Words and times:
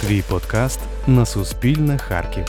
Твій 0.00 0.22
подкаст 0.28 0.80
на 1.06 1.26
Суспільне 1.26 1.98
Харків. 1.98 2.44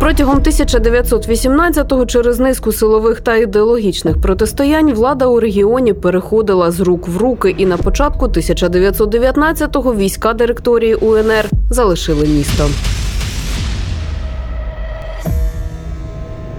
Протягом 0.00 0.38
1918-го 0.38 2.06
через 2.06 2.38
низку 2.38 2.72
силових 2.72 3.20
та 3.20 3.36
ідеологічних 3.36 4.20
протистоянь 4.20 4.92
влада 4.92 5.26
у 5.26 5.40
регіоні 5.40 5.92
переходила 5.92 6.70
з 6.70 6.80
рук 6.80 7.08
в 7.08 7.16
руки, 7.16 7.54
і 7.58 7.66
на 7.66 7.76
початку 7.76 8.26
1919-го 8.26 9.94
війська 9.94 10.32
директорії 10.32 10.94
УНР 10.94 11.48
залишили 11.70 12.26
місто. 12.26 12.68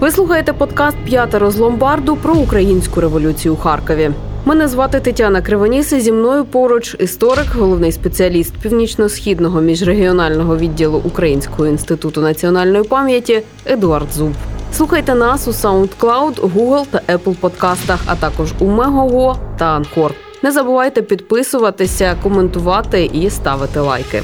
Ви 0.02 0.10
слухаєте 0.10 0.52
подкаст 0.52 0.96
П'ятеро 1.04 1.50
з 1.50 1.56
ломбарду 1.56 2.16
про 2.16 2.34
українську 2.34 3.00
революцію 3.00 3.54
у 3.54 3.56
Харкові. 3.56 4.10
Мене 4.44 4.68
звати 4.68 5.00
Тетяна 5.00 5.42
Кривоніс 5.42 5.92
і 5.92 6.00
Зі 6.00 6.12
мною 6.12 6.44
поруч 6.44 6.96
історик, 6.98 7.46
головний 7.54 7.92
спеціаліст 7.92 8.54
північно-східного 8.62 9.60
міжрегіонального 9.60 10.56
відділу 10.56 11.02
Українського 11.04 11.66
інституту 11.66 12.20
національної 12.20 12.84
пам'яті 12.84 13.42
Едуард 13.66 14.12
Зуб. 14.12 14.32
Слухайте 14.76 15.14
нас 15.14 15.48
у 15.48 15.50
SoundCloud, 15.50 16.34
Google 16.34 16.86
та 16.90 17.16
Apple 17.16 17.36
подкастах, 17.36 18.00
а 18.06 18.16
також 18.16 18.52
у 18.58 18.64
Megogo 18.64 19.36
та 19.58 19.64
Анкор. 19.64 20.14
Не 20.42 20.52
забувайте 20.52 21.02
підписуватися, 21.02 22.16
коментувати 22.22 23.10
і 23.12 23.30
ставити 23.30 23.80
лайки. 23.80 24.22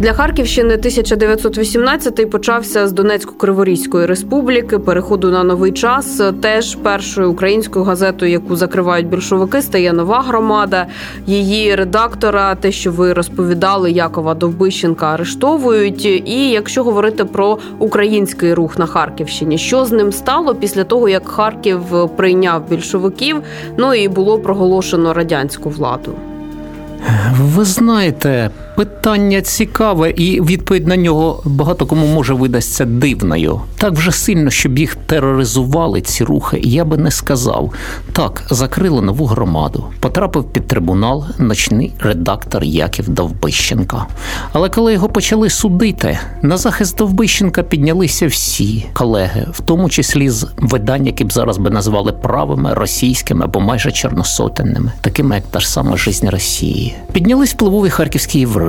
Для 0.00 0.12
Харківщини 0.12 0.76
1918-й 0.76 2.26
почався 2.26 2.88
з 2.88 2.92
Донецько-Криворізької 2.92 4.06
республіки, 4.06 4.78
переходу 4.78 5.30
на 5.30 5.44
новий 5.44 5.72
час. 5.72 6.20
Теж 6.42 6.74
першою 6.74 7.30
українською 7.30 7.84
газетою, 7.84 8.32
яку 8.32 8.56
закривають 8.56 9.08
більшовики, 9.08 9.62
стає 9.62 9.92
нова 9.92 10.22
громада. 10.22 10.86
Її 11.26 11.74
редактора, 11.74 12.54
те, 12.54 12.72
що 12.72 12.92
ви 12.92 13.12
розповідали, 13.12 13.90
Якова 13.90 14.34
Довбищенка, 14.34 15.06
арештовують. 15.06 16.04
І 16.04 16.50
якщо 16.50 16.84
говорити 16.84 17.24
про 17.24 17.58
український 17.78 18.54
рух 18.54 18.78
на 18.78 18.86
Харківщині, 18.86 19.58
що 19.58 19.84
з 19.84 19.92
ним 19.92 20.12
стало 20.12 20.54
після 20.54 20.84
того, 20.84 21.08
як 21.08 21.28
Харків 21.28 21.80
прийняв 22.16 22.68
більшовиків, 22.70 23.42
ну 23.76 23.94
і 23.94 24.08
було 24.08 24.38
проголошено 24.38 25.12
радянську 25.12 25.70
владу. 25.70 26.14
Ви 27.40 27.64
знаєте, 27.64 28.50
питання 28.76 29.40
цікаве, 29.40 30.10
і 30.10 30.40
відповідь 30.40 30.86
на 30.86 30.96
нього 30.96 31.42
багато 31.44 31.86
кому 31.86 32.06
може 32.06 32.34
видасться 32.34 32.84
дивною. 32.84 33.60
Так 33.76 33.92
вже 33.92 34.12
сильно, 34.12 34.50
щоб 34.50 34.78
їх 34.78 34.94
тероризували 34.94 36.00
ці 36.00 36.24
рухи, 36.24 36.60
я 36.62 36.84
би 36.84 36.96
не 36.96 37.10
сказав. 37.10 37.72
Так, 38.12 38.42
закрили 38.50 39.02
нову 39.02 39.26
громаду, 39.26 39.84
потрапив 40.00 40.44
під 40.44 40.66
трибунал 40.66 41.24
ночний 41.38 41.92
редактор 41.98 42.64
Яків 42.64 43.08
Довбищенка. 43.08 44.06
Але 44.52 44.68
коли 44.68 44.92
його 44.92 45.08
почали 45.08 45.50
судити, 45.50 46.18
на 46.42 46.56
захист 46.56 46.96
Довбищенка 46.96 47.62
піднялися 47.62 48.26
всі 48.26 48.86
колеги, 48.92 49.46
в 49.52 49.60
тому 49.60 49.88
числі 49.88 50.30
з 50.30 50.46
видань, 50.56 51.06
які 51.06 51.24
б 51.24 51.32
зараз 51.32 51.58
би 51.58 51.70
назвали 51.70 52.12
правими, 52.12 52.74
російськими 52.74 53.44
або 53.44 53.60
майже 53.60 53.92
чорносотенними, 53.92 54.92
такими 55.00 55.34
як 55.34 55.44
та 55.50 55.60
ж 55.60 55.68
сама 55.68 55.96
жизнь 55.96 56.28
Росії. 56.28 56.94
Піднялись 57.12 57.54
впливові 57.54 57.90
харківські 57.90 58.38
євреї. 58.38 58.61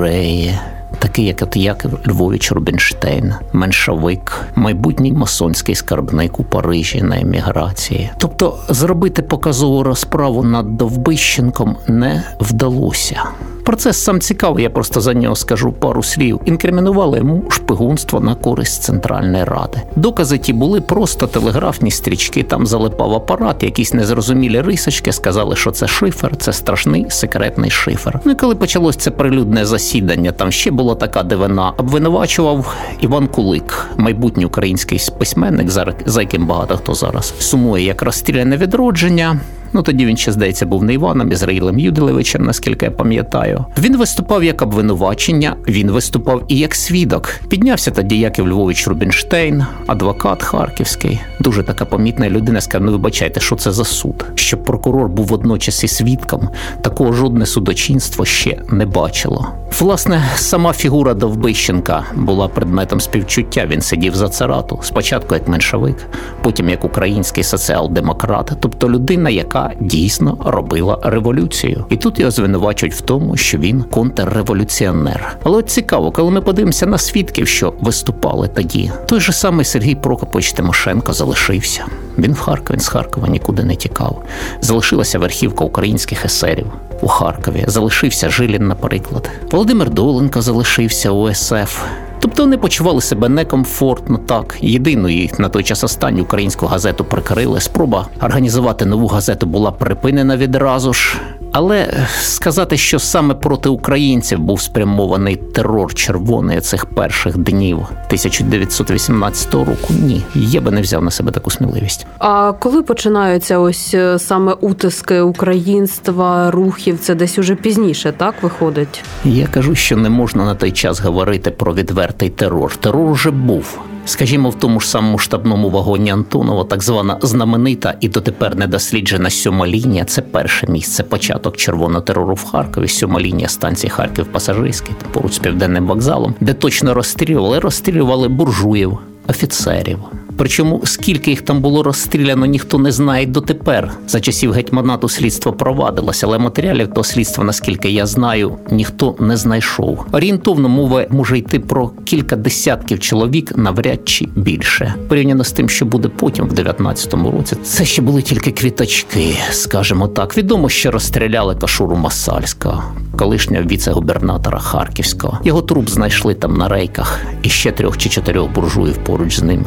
Такий, 0.98 1.26
як 1.26 1.42
от 1.42 1.56
як 1.56 1.86
Львович 2.08 2.52
Рубінштейн, 2.52 3.34
меншовик, 3.52 4.40
майбутній 4.54 5.12
масонський 5.12 5.74
скарбник 5.74 6.40
у 6.40 6.44
Парижі 6.44 7.02
на 7.02 7.20
еміграції. 7.20 8.10
Тобто 8.18 8.58
зробити 8.68 9.22
показову 9.22 9.82
розправу 9.82 10.42
над 10.42 10.76
Довбищенком 10.76 11.76
не 11.86 12.22
вдалося. 12.40 13.22
Процес 13.64 13.96
сам 13.96 14.20
цікавий, 14.20 14.64
я 14.64 14.70
просто 14.70 15.00
за 15.00 15.14
нього 15.14 15.36
скажу 15.36 15.72
пару 15.72 16.02
слів. 16.02 16.40
Інкримінували 16.44 17.18
йому 17.18 17.44
шпигунство 17.48 18.20
на 18.20 18.34
користь 18.34 18.82
Центральної 18.82 19.44
Ради. 19.44 19.80
Докази 19.96 20.38
ті 20.38 20.52
були 20.52 20.80
просто 20.80 21.26
телеграфні 21.26 21.90
стрічки. 21.90 22.42
Там 22.42 22.66
залипав 22.66 23.14
апарат, 23.14 23.62
якісь 23.62 23.94
незрозумілі 23.94 24.60
рисочки, 24.60 25.12
сказали, 25.12 25.56
що 25.56 25.70
це 25.70 25.86
шифр, 25.86 26.36
це 26.36 26.52
страшний 26.52 27.06
секретний 27.08 27.70
шифр. 27.70 28.20
Ну 28.24 28.32
і 28.32 28.34
коли 28.34 28.54
почалось 28.54 28.96
це 28.96 29.10
прилюдне 29.10 29.66
засідання, 29.66 30.32
там 30.32 30.52
ще 30.52 30.70
була 30.70 30.94
така 30.94 31.22
дивина. 31.22 31.72
Обвинувачував 31.76 32.74
Іван 33.00 33.26
Кулик, 33.26 33.86
майбутній 33.96 34.46
український 34.46 35.00
письменник, 35.18 35.70
за 36.06 36.20
яким 36.20 36.46
багато 36.46 36.76
хто 36.76 36.94
зараз 36.94 37.34
сумує 37.38 37.84
як 37.84 38.02
розстріляне 38.02 38.56
відродження. 38.56 39.40
Ну 39.74 39.82
тоді 39.82 40.06
він 40.06 40.16
ще 40.16 40.32
здається 40.32 40.66
був 40.66 40.84
не 40.84 40.94
Іваном 40.94 41.32
Ізраїлем 41.32 41.78
Юдилевичем, 41.78 42.44
наскільки 42.44 42.84
я 42.84 42.90
пам'ятаю. 42.90 43.64
Він 43.78 43.96
виступав 43.96 44.44
як 44.44 44.62
обвинувачення, 44.62 45.56
він 45.68 45.90
виступав 45.90 46.42
і 46.48 46.58
як 46.58 46.74
свідок. 46.74 47.30
Піднявся 47.48 47.90
тоді 47.90 48.18
Яків 48.18 48.48
Львович 48.48 48.88
Рубінштейн, 48.88 49.64
адвокат 49.86 50.42
Харківський. 50.42 51.20
Дуже 51.40 51.62
така 51.62 51.84
помітна 51.84 52.30
людина. 52.30 52.60
Сказав, 52.60 52.86
ну 52.86 52.92
вибачайте, 52.92 53.40
що 53.40 53.56
це 53.56 53.72
за 53.72 53.84
суд. 53.84 54.24
Щоб 54.34 54.64
прокурор 54.64 55.08
був 55.08 55.26
водночас 55.26 55.84
і 55.84 55.88
свідком, 55.88 56.48
такого 56.82 57.12
жодне 57.12 57.46
судочинство 57.46 58.24
ще 58.24 58.62
не 58.70 58.86
бачило. 58.86 59.63
Власне, 59.80 60.24
сама 60.36 60.72
фігура 60.72 61.14
Довбищенка 61.14 62.04
була 62.14 62.48
предметом 62.48 63.00
співчуття. 63.00 63.66
Він 63.70 63.80
сидів 63.80 64.16
за 64.16 64.28
царату 64.28 64.78
спочатку 64.82 65.34
як 65.34 65.48
меншовик, 65.48 65.96
потім 66.42 66.68
як 66.68 66.84
український 66.84 67.44
соціал-демократ, 67.44 68.52
тобто 68.60 68.90
людина, 68.90 69.30
яка 69.30 69.72
дійсно 69.80 70.38
робила 70.44 70.98
революцію. 71.02 71.84
І 71.90 71.96
тут 71.96 72.18
його 72.18 72.30
звинувачують 72.30 72.94
в 72.94 73.00
тому, 73.00 73.36
що 73.36 73.58
він 73.58 73.82
контрреволюціонер. 73.82 75.36
Але 75.42 75.58
от 75.58 75.70
цікаво, 75.70 76.10
коли 76.10 76.30
ми 76.30 76.40
подивимося 76.40 76.86
на 76.86 76.98
свідків, 76.98 77.48
що 77.48 77.74
виступали 77.80 78.48
тоді, 78.48 78.92
той 79.06 79.20
же 79.20 79.32
самий 79.32 79.64
Сергій 79.64 79.94
Прокопович 79.94 80.52
Тимошенко 80.52 81.12
залишився. 81.12 81.84
Він 82.18 82.32
в 82.32 82.40
Харкові 82.40 82.78
з 82.78 82.88
Харкова 82.88 83.28
нікуди 83.28 83.64
не 83.64 83.76
тікав. 83.76 84.22
Залишилася 84.60 85.18
верхівка 85.18 85.64
українських 85.64 86.24
есерів 86.24 86.66
у 87.00 87.08
Харкові. 87.08 87.64
Залишився 87.66 88.30
Жилін, 88.30 88.68
наприклад. 88.68 89.30
Володимир 89.50 89.90
Доленко 89.90 90.42
залишився 90.42 91.10
у 91.10 91.34
СФ. 91.34 91.82
Тобто 92.20 92.42
вони 92.42 92.58
почували 92.58 93.00
себе 93.00 93.28
некомфортно 93.28 94.18
так. 94.18 94.56
Єдиною 94.60 95.28
на 95.38 95.48
той 95.48 95.62
час 95.62 95.84
останню 95.84 96.22
українську 96.22 96.66
газету 96.66 97.04
прикрили. 97.04 97.60
Спроба 97.60 98.06
організувати 98.22 98.86
нову 98.86 99.06
газету 99.06 99.46
була 99.46 99.70
припинена 99.70 100.36
відразу 100.36 100.92
ж. 100.92 101.16
Але 101.56 102.06
сказати, 102.20 102.76
що 102.76 102.98
саме 102.98 103.34
проти 103.34 103.68
українців 103.68 104.38
був 104.38 104.60
спрямований 104.60 105.36
терор 105.36 105.94
червоний 105.94 106.60
цих 106.60 106.86
перших 106.86 107.38
днів 107.38 107.76
1918 107.76 109.54
року, 109.54 109.88
ні, 109.90 110.22
я 110.34 110.60
би 110.60 110.70
не 110.70 110.80
взяв 110.80 111.04
на 111.04 111.10
себе 111.10 111.32
таку 111.32 111.50
сміливість. 111.50 112.06
А 112.18 112.52
коли 112.52 112.82
починаються 112.82 113.58
ось 113.58 113.94
е, 113.94 114.18
саме 114.18 114.52
утиски 114.52 115.20
українства, 115.20 116.50
рухів, 116.50 116.98
це 116.98 117.14
десь 117.14 117.38
уже 117.38 117.54
пізніше, 117.54 118.12
так 118.16 118.34
виходить? 118.42 119.04
Я 119.24 119.46
кажу, 119.46 119.74
що 119.74 119.96
не 119.96 120.10
можна 120.10 120.44
на 120.44 120.54
той 120.54 120.72
час 120.72 121.00
говорити 121.00 121.50
про 121.50 121.74
відвертий 121.74 122.30
терор. 122.30 122.76
Терор 122.76 123.10
уже 123.10 123.30
був. 123.30 123.78
Скажімо, 124.06 124.50
в 124.50 124.54
тому 124.54 124.80
ж 124.80 124.88
самому 124.88 125.18
штабному 125.18 125.70
вагоні 125.70 126.10
Антонова, 126.10 126.64
так 126.64 126.82
звана 126.82 127.18
знаменита 127.22 127.94
і 128.00 128.08
дотепер 128.08 128.56
недосліджена 128.56 129.30
сьома 129.30 129.66
лінія. 129.66 130.04
Це 130.04 130.22
перше 130.22 130.66
місце, 130.66 131.02
початок 131.02 131.56
червоного 131.56 132.00
терору 132.00 132.34
в 132.34 132.44
Харкові, 132.44 132.88
сьома 132.88 133.20
лінія 133.20 133.48
станції 133.48 133.90
Харків 133.90 134.26
Пасажирський, 134.26 134.94
поруч 135.12 135.32
з 135.32 135.38
південним 135.38 135.86
вокзалом, 135.86 136.34
де 136.40 136.52
точно 136.54 136.94
розстрілювали, 136.94 137.58
розстрілювали 137.58 138.28
буржуїв, 138.28 138.98
офіцерів. 139.28 139.98
Причому 140.36 140.80
скільки 140.84 141.30
їх 141.30 141.42
там 141.42 141.60
було 141.60 141.82
розстріляно, 141.82 142.46
ніхто 142.46 142.78
не 142.78 142.92
знає 142.92 143.26
дотепер. 143.26 143.90
За 144.08 144.20
часів 144.20 144.52
гетьманату 144.52 145.08
слідство 145.08 145.52
провадилося, 145.52 146.26
але 146.26 146.38
матеріалів 146.38 146.88
того 146.88 147.04
слідства, 147.04 147.44
наскільки 147.44 147.90
я 147.90 148.06
знаю, 148.06 148.56
ніхто 148.70 149.16
не 149.20 149.36
знайшов. 149.36 150.06
Орієнтовно 150.12 150.68
мова 150.68 151.06
може 151.10 151.38
йти 151.38 151.58
про 151.58 151.90
кілька 152.04 152.36
десятків 152.36 153.00
чоловік, 153.00 153.56
навряд 153.56 154.00
чи 154.08 154.28
більше. 154.36 154.94
Порівняно 155.08 155.44
з 155.44 155.52
тим, 155.52 155.68
що 155.68 155.86
буде 155.86 156.08
потім, 156.08 156.46
в 156.46 156.52
19-му 156.52 157.30
році, 157.30 157.56
це 157.62 157.84
ще 157.84 158.02
були 158.02 158.22
тільки 158.22 158.50
квіточки, 158.50 159.36
скажімо 159.50 160.08
так. 160.08 160.36
Відомо, 160.36 160.68
що 160.68 160.90
розстріляли 160.90 161.54
Кашуру 161.54 161.96
Масальського, 161.96 162.84
колишнього 163.18 163.64
віце-губернатора 163.64 164.58
Харківського. 164.58 165.38
Його 165.44 165.62
труп 165.62 165.88
знайшли 165.88 166.34
там 166.34 166.56
на 166.56 166.68
рейках, 166.68 167.20
і 167.42 167.48
ще 167.48 167.72
трьох 167.72 167.98
чи 167.98 168.08
чотирьох 168.08 168.52
буржуїв 168.52 168.96
поруч 168.96 169.38
з 169.38 169.42
ним 169.42 169.66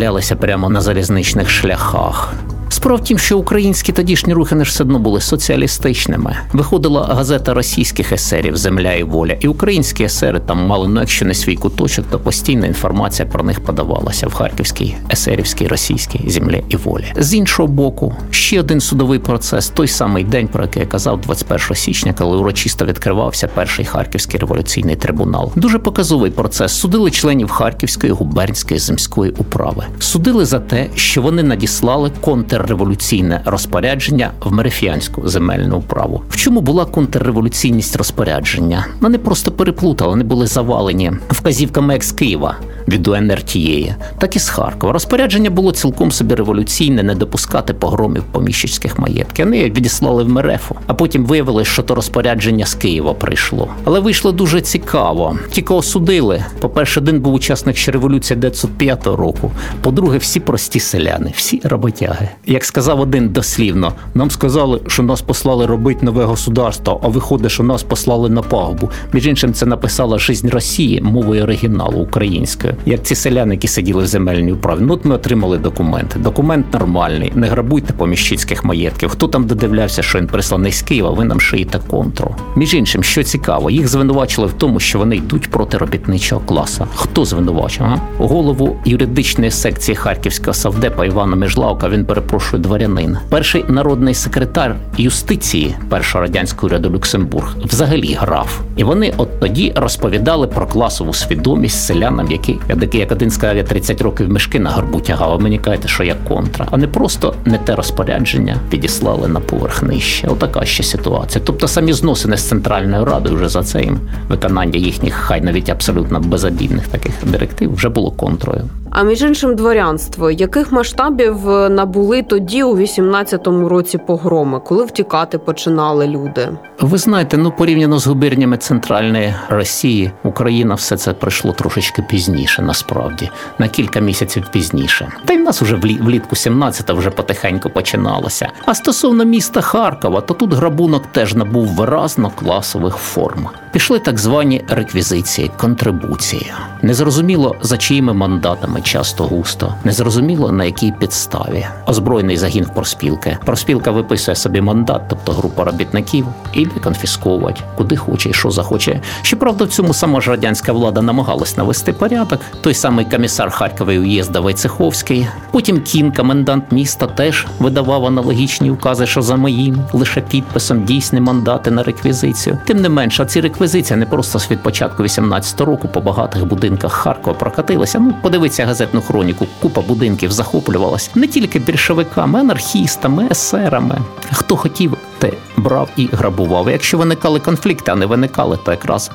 валялися 0.00 0.36
прямо 0.36 0.68
на 0.68 0.80
залізничних 0.80 1.50
шляхах. 1.50 2.32
Справа 2.72 2.96
в 2.96 3.04
тім, 3.04 3.18
що 3.18 3.38
українські 3.38 3.92
тодішні 3.92 4.34
рухи 4.34 4.54
не 4.54 4.64
ж 4.64 4.70
все 4.70 4.84
одно 4.84 4.98
були 4.98 5.20
соціалістичними. 5.20 6.36
Виходила 6.52 7.04
газета 7.04 7.54
російських 7.54 8.12
есерів 8.12 8.56
Земля 8.56 8.92
і 8.92 9.02
воля, 9.02 9.32
і 9.40 9.48
українські 9.48 10.04
есери 10.04 10.40
там 10.40 10.66
мали, 10.66 10.88
ну 10.88 11.00
якщо 11.00 11.24
не 11.24 11.34
свій 11.34 11.56
куточок, 11.56 12.06
то 12.10 12.18
постійна 12.18 12.66
інформація 12.66 13.28
про 13.28 13.44
них 13.44 13.60
подавалася 13.60 14.26
в 14.26 14.32
харківській 14.32 14.96
есерівській 15.12 15.66
російській 15.66 16.30
землі 16.30 16.64
і 16.68 16.76
волі. 16.76 17.04
З 17.16 17.34
іншого 17.34 17.68
боку, 17.68 18.14
ще 18.30 18.60
один 18.60 18.80
судовий 18.80 19.18
процес, 19.18 19.68
той 19.68 19.88
самий 19.88 20.24
день, 20.24 20.48
про 20.48 20.62
який 20.62 20.82
я 20.82 20.88
казав, 20.88 21.20
21 21.20 21.76
січня, 21.76 22.14
коли 22.18 22.36
урочисто 22.36 22.84
відкривався 22.84 23.48
перший 23.48 23.84
харківський 23.84 24.40
революційний 24.40 24.96
трибунал. 24.96 25.52
Дуже 25.56 25.78
показовий 25.78 26.30
процес. 26.30 26.72
Судили 26.72 27.10
членів 27.10 27.50
Харківської 27.50 28.12
губернської 28.12 28.80
земської 28.80 29.32
управи. 29.38 29.84
Судили 29.98 30.44
за 30.44 30.60
те, 30.60 30.86
що 30.94 31.22
вони 31.22 31.42
надіслали 31.42 32.10
контрреволюційне 32.60 33.42
розпорядження 33.44 34.30
в 34.40 34.52
Мерефіанську 34.52 35.28
земельну 35.28 35.76
управу. 35.76 36.22
В 36.28 36.36
чому 36.36 36.60
була 36.60 36.84
контрреволюційність 36.84 37.96
розпорядження? 37.96 38.86
Вони 39.00 39.18
просто 39.18 39.52
переплутали, 39.52 40.10
вони 40.10 40.24
були 40.24 40.46
завалені 40.46 41.12
вказівками 41.28 41.94
екс 41.94 42.12
Києва 42.12 42.56
від 42.90 43.08
УНР 43.08 43.42
тієї, 43.42 43.94
так 44.18 44.36
і 44.36 44.38
з 44.38 44.48
Харкова. 44.48 44.92
Розпорядження 44.92 45.50
було 45.50 45.72
цілком 45.72 46.12
собі 46.12 46.34
революційне, 46.34 47.02
не 47.02 47.14
допускати 47.14 47.74
погромів 47.74 48.22
поміщицьких 48.22 48.98
маєтків. 48.98 49.44
Вони 49.44 49.64
відіслали 49.64 50.24
в 50.24 50.28
Мерефу, 50.28 50.76
а 50.86 50.94
потім 50.94 51.24
виявилось, 51.24 51.68
що 51.68 51.82
то 51.82 51.94
розпорядження 51.94 52.66
з 52.66 52.74
Києва 52.74 53.14
прийшло. 53.14 53.68
Але 53.84 54.00
вийшло 54.00 54.32
дуже 54.32 54.60
цікаво. 54.60 55.38
Ті, 55.50 55.62
кого 55.62 55.82
судили. 55.82 56.44
По-перше, 56.60 57.00
один 57.00 57.20
був 57.20 57.34
учасник 57.34 57.76
ще 57.76 57.92
революції 57.92 58.40
905 58.40 59.06
року. 59.06 59.50
По-друге, 59.82 60.18
всі 60.18 60.40
прості 60.40 60.80
селяни, 60.80 61.32
всі 61.36 61.60
роботяги. 61.64 62.28
Як 62.46 62.64
сказав 62.64 63.00
один 63.00 63.28
дослівно, 63.28 63.92
нам 64.14 64.30
сказали, 64.30 64.80
що 64.86 65.02
нас 65.02 65.22
послали 65.22 65.66
робити 65.66 66.06
нове 66.06 66.24
государство, 66.24 67.00
а 67.02 67.08
виходить, 67.08 67.50
що 67.50 67.62
нас 67.62 67.82
послали 67.82 68.28
на 68.28 68.42
пагубу. 68.42 68.90
Між 69.12 69.26
іншим, 69.26 69.52
це 69.52 69.66
написала 69.66 70.18
«Жизнь 70.18 70.48
Росії 70.48 71.00
мовою 71.00 71.42
оригіналу 71.42 71.98
українською. 72.00 72.74
Як 72.86 73.02
ці 73.02 73.14
селяни, 73.14 73.54
які 73.54 73.68
сиділи 73.68 74.02
в 74.02 74.06
земельній 74.06 74.52
управі. 74.52 74.78
Ну, 74.82 74.94
от 74.94 75.04
ми 75.04 75.14
отримали 75.14 75.58
документи. 75.58 76.18
Документ 76.18 76.72
нормальний. 76.72 77.32
Не 77.34 77.46
грабуйте 77.46 77.92
поміщицьких 77.92 78.64
маєтків. 78.64 79.08
Хто 79.08 79.28
там 79.28 79.46
додивлявся, 79.46 80.02
що 80.02 80.18
він 80.18 80.26
присланий 80.26 80.72
з 80.72 80.82
Києва, 80.82 81.10
ви 81.10 81.24
нам 81.24 81.40
шиєте 81.40 81.80
контру. 81.86 82.34
Між 82.56 82.74
іншим, 82.74 83.02
що 83.02 83.22
цікаво, 83.22 83.70
їх 83.70 83.88
звинувачили 83.88 84.46
в 84.46 84.52
тому, 84.52 84.80
що 84.80 84.98
вони 84.98 85.16
йдуть 85.16 85.50
проти 85.50 85.78
робітничого 85.78 86.40
класу. 86.40 86.86
Хто 86.94 87.24
звинувачив? 87.24 87.86
А? 87.86 88.00
Голову 88.18 88.76
юридичної 88.84 89.50
секції 89.50 89.96
Харківського 89.96 90.54
совдепа 90.54 91.06
Івана 91.06 91.36
Межлавка, 91.36 91.88
він 91.88 92.04
перепрошує 92.04 92.62
дворянин. 92.62 93.16
Перший 93.28 93.64
народний 93.68 94.14
секретар 94.14 94.76
юстиції 94.98 95.76
першого 95.88 96.22
радянського 96.22 96.66
уряду 96.66 96.90
Люксембург 96.90 97.56
взагалі 97.64 98.14
граф. 98.20 98.60
І 98.76 98.84
вони 98.84 99.14
от 99.16 99.40
тоді 99.40 99.72
розповідали 99.76 100.46
про 100.46 100.66
класову 100.66 101.14
свідомість 101.14 101.86
селянам, 101.86 102.30
які 102.30 102.56
як, 102.68 102.94
як 102.94 103.12
один 103.12 103.30
сказав, 103.30 103.56
я 103.56 103.64
30 103.64 104.00
років 104.00 104.32
мішки 104.32 104.60
на 104.60 104.70
горбу 104.70 105.00
тягав, 105.00 105.32
а 105.32 105.38
мені 105.38 105.58
кажете, 105.58 105.88
що 105.88 106.04
я 106.04 106.14
контра. 106.28 106.66
А 106.70 106.76
не 106.76 106.88
просто 106.88 107.34
не 107.44 107.58
те 107.58 107.74
розпорядження 107.74 108.56
підіслали 108.70 109.28
на 109.28 109.40
поверх 109.40 109.82
нижче. 109.82 110.28
Отака 110.28 110.64
ще 110.64 110.82
ситуація. 110.82 111.42
Тобто 111.46 111.68
самі 111.68 111.92
зносини 111.92 112.36
з 112.36 112.48
центральною 112.48 113.04
радою 113.04 113.36
вже 113.36 113.48
за 113.48 113.62
це 113.62 113.82
їм 113.82 114.00
виконання 114.28 114.78
їхніх, 114.78 115.14
хай 115.14 115.40
навіть 115.40 115.68
абсолютно 115.68 116.20
безобідних 116.20 116.88
таких 116.88 117.12
директив 117.24 117.74
вже 117.74 117.88
було 117.88 118.10
контрою. 118.10 118.68
А 118.90 119.02
між 119.02 119.22
іншим, 119.22 119.56
дворянство, 119.56 120.30
яких 120.30 120.72
масштабів 120.72 121.50
е, 121.50 121.68
набули 121.68 122.22
тоді 122.22 122.62
у 122.62 122.76
18-му 122.76 123.68
році 123.68 123.98
погроми, 123.98 124.60
коли 124.60 124.84
втікати 124.84 125.38
починали 125.38 126.06
люди? 126.06 126.48
Ви 126.80 126.98
знаєте, 126.98 127.36
ну 127.36 127.52
порівняно 127.58 127.98
з 127.98 128.06
губерніями 128.06 128.56
центральної 128.56 129.34
Росії, 129.48 130.10
Україна 130.24 130.74
все 130.74 130.96
це 130.96 131.12
прийшло 131.12 131.52
трошечки 131.52 132.02
пізніше, 132.02 132.49
насправді 132.58 133.30
на 133.58 133.68
кілька 133.68 134.00
місяців 134.00 134.46
пізніше. 134.50 135.08
Та 135.24 135.32
й 135.32 135.38
в 135.38 135.42
нас 135.42 135.62
уже 135.62 135.76
влітку 135.76 136.36
17-та 136.36 136.92
вже 136.92 137.10
потихеньку 137.10 137.70
починалося. 137.70 138.48
А 138.66 138.74
стосовно 138.74 139.24
міста 139.24 139.60
Харкова, 139.60 140.20
то 140.20 140.34
тут 140.34 140.52
грабунок 140.52 141.06
теж 141.06 141.34
набув 141.34 141.66
виразно 141.66 142.30
класових 142.30 142.96
форм. 142.96 143.48
Пішли 143.72 143.98
так 143.98 144.18
звані 144.18 144.64
реквізиції, 144.68 145.50
контрибуції. 145.56 146.52
Незрозуміло 146.82 147.56
за 147.62 147.76
чиїми 147.76 148.12
мандатами 148.14 148.80
часто 148.82 149.24
густо, 149.24 149.74
незрозуміло 149.84 150.52
на 150.52 150.64
якій 150.64 150.92
підставі. 150.98 151.66
Озброєний 151.86 152.36
загін 152.36 152.64
в 152.64 152.74
проспілки. 152.74 153.38
Проспілка 153.44 153.90
виписує 153.90 154.34
собі 154.34 154.60
мандат, 154.60 155.02
тобто 155.08 155.32
група 155.32 155.64
робітників, 155.64 156.26
і 156.52 156.66
конфісковувати, 156.66 157.60
куди 157.76 157.96
хоче 157.96 158.30
і 158.30 158.32
що 158.32 158.50
захоче. 158.50 159.00
Щоправда, 159.22 159.64
в 159.64 159.68
цьому 159.68 159.94
сама 159.94 160.20
ж 160.20 160.30
радянська 160.30 160.72
влада 160.72 161.02
намагалась 161.02 161.56
навести 161.56 161.92
порядок. 161.92 162.39
Той 162.60 162.74
самий 162.74 163.04
комісар 163.04 163.50
Харкової 163.50 163.98
уїзда 163.98 164.40
Войцеховський. 164.40 165.26
Потім 165.50 165.80
кін, 165.80 166.12
комендант 166.12 166.72
міста, 166.72 167.06
теж 167.06 167.46
видавав 167.58 168.06
аналогічні 168.06 168.70
укази, 168.70 169.06
що 169.06 169.22
за 169.22 169.36
моїм 169.36 169.82
лише 169.92 170.20
підписом 170.20 170.84
дійсні 170.84 171.20
мандати 171.20 171.70
на 171.70 171.82
реквізицію. 171.82 172.58
Тим 172.66 172.80
не 172.80 172.88
менше, 172.88 173.26
ці 173.26 173.40
реквізиція 173.40 173.96
не 173.96 174.06
просто 174.06 174.38
від 174.50 174.62
початку 174.62 175.02
18 175.02 175.60
року 175.60 175.88
по 175.88 176.00
багатих 176.00 176.44
будинках 176.44 176.92
Харкова 176.92 177.36
прокатилася. 177.36 177.98
Ну, 177.98 178.14
подивіться 178.22 178.66
газетну 178.66 179.00
хроніку. 179.00 179.46
Купа 179.62 179.80
будинків 179.80 180.32
захоплювалась 180.32 181.10
не 181.14 181.26
тільки 181.26 181.58
більшовиками, 181.58 182.40
анархістами, 182.40 183.28
есерами. 183.30 183.98
Хто 184.32 184.56
хотів, 184.56 184.96
те 185.18 185.32
брав 185.56 185.88
і 185.96 186.08
грабував. 186.12 186.70
Якщо 186.70 186.98
виникали 186.98 187.40
конфлікти, 187.40 187.90
а 187.92 187.94
не 187.94 188.06
виникали, 188.06 188.58
то 188.64 188.70
якраз 188.70 189.10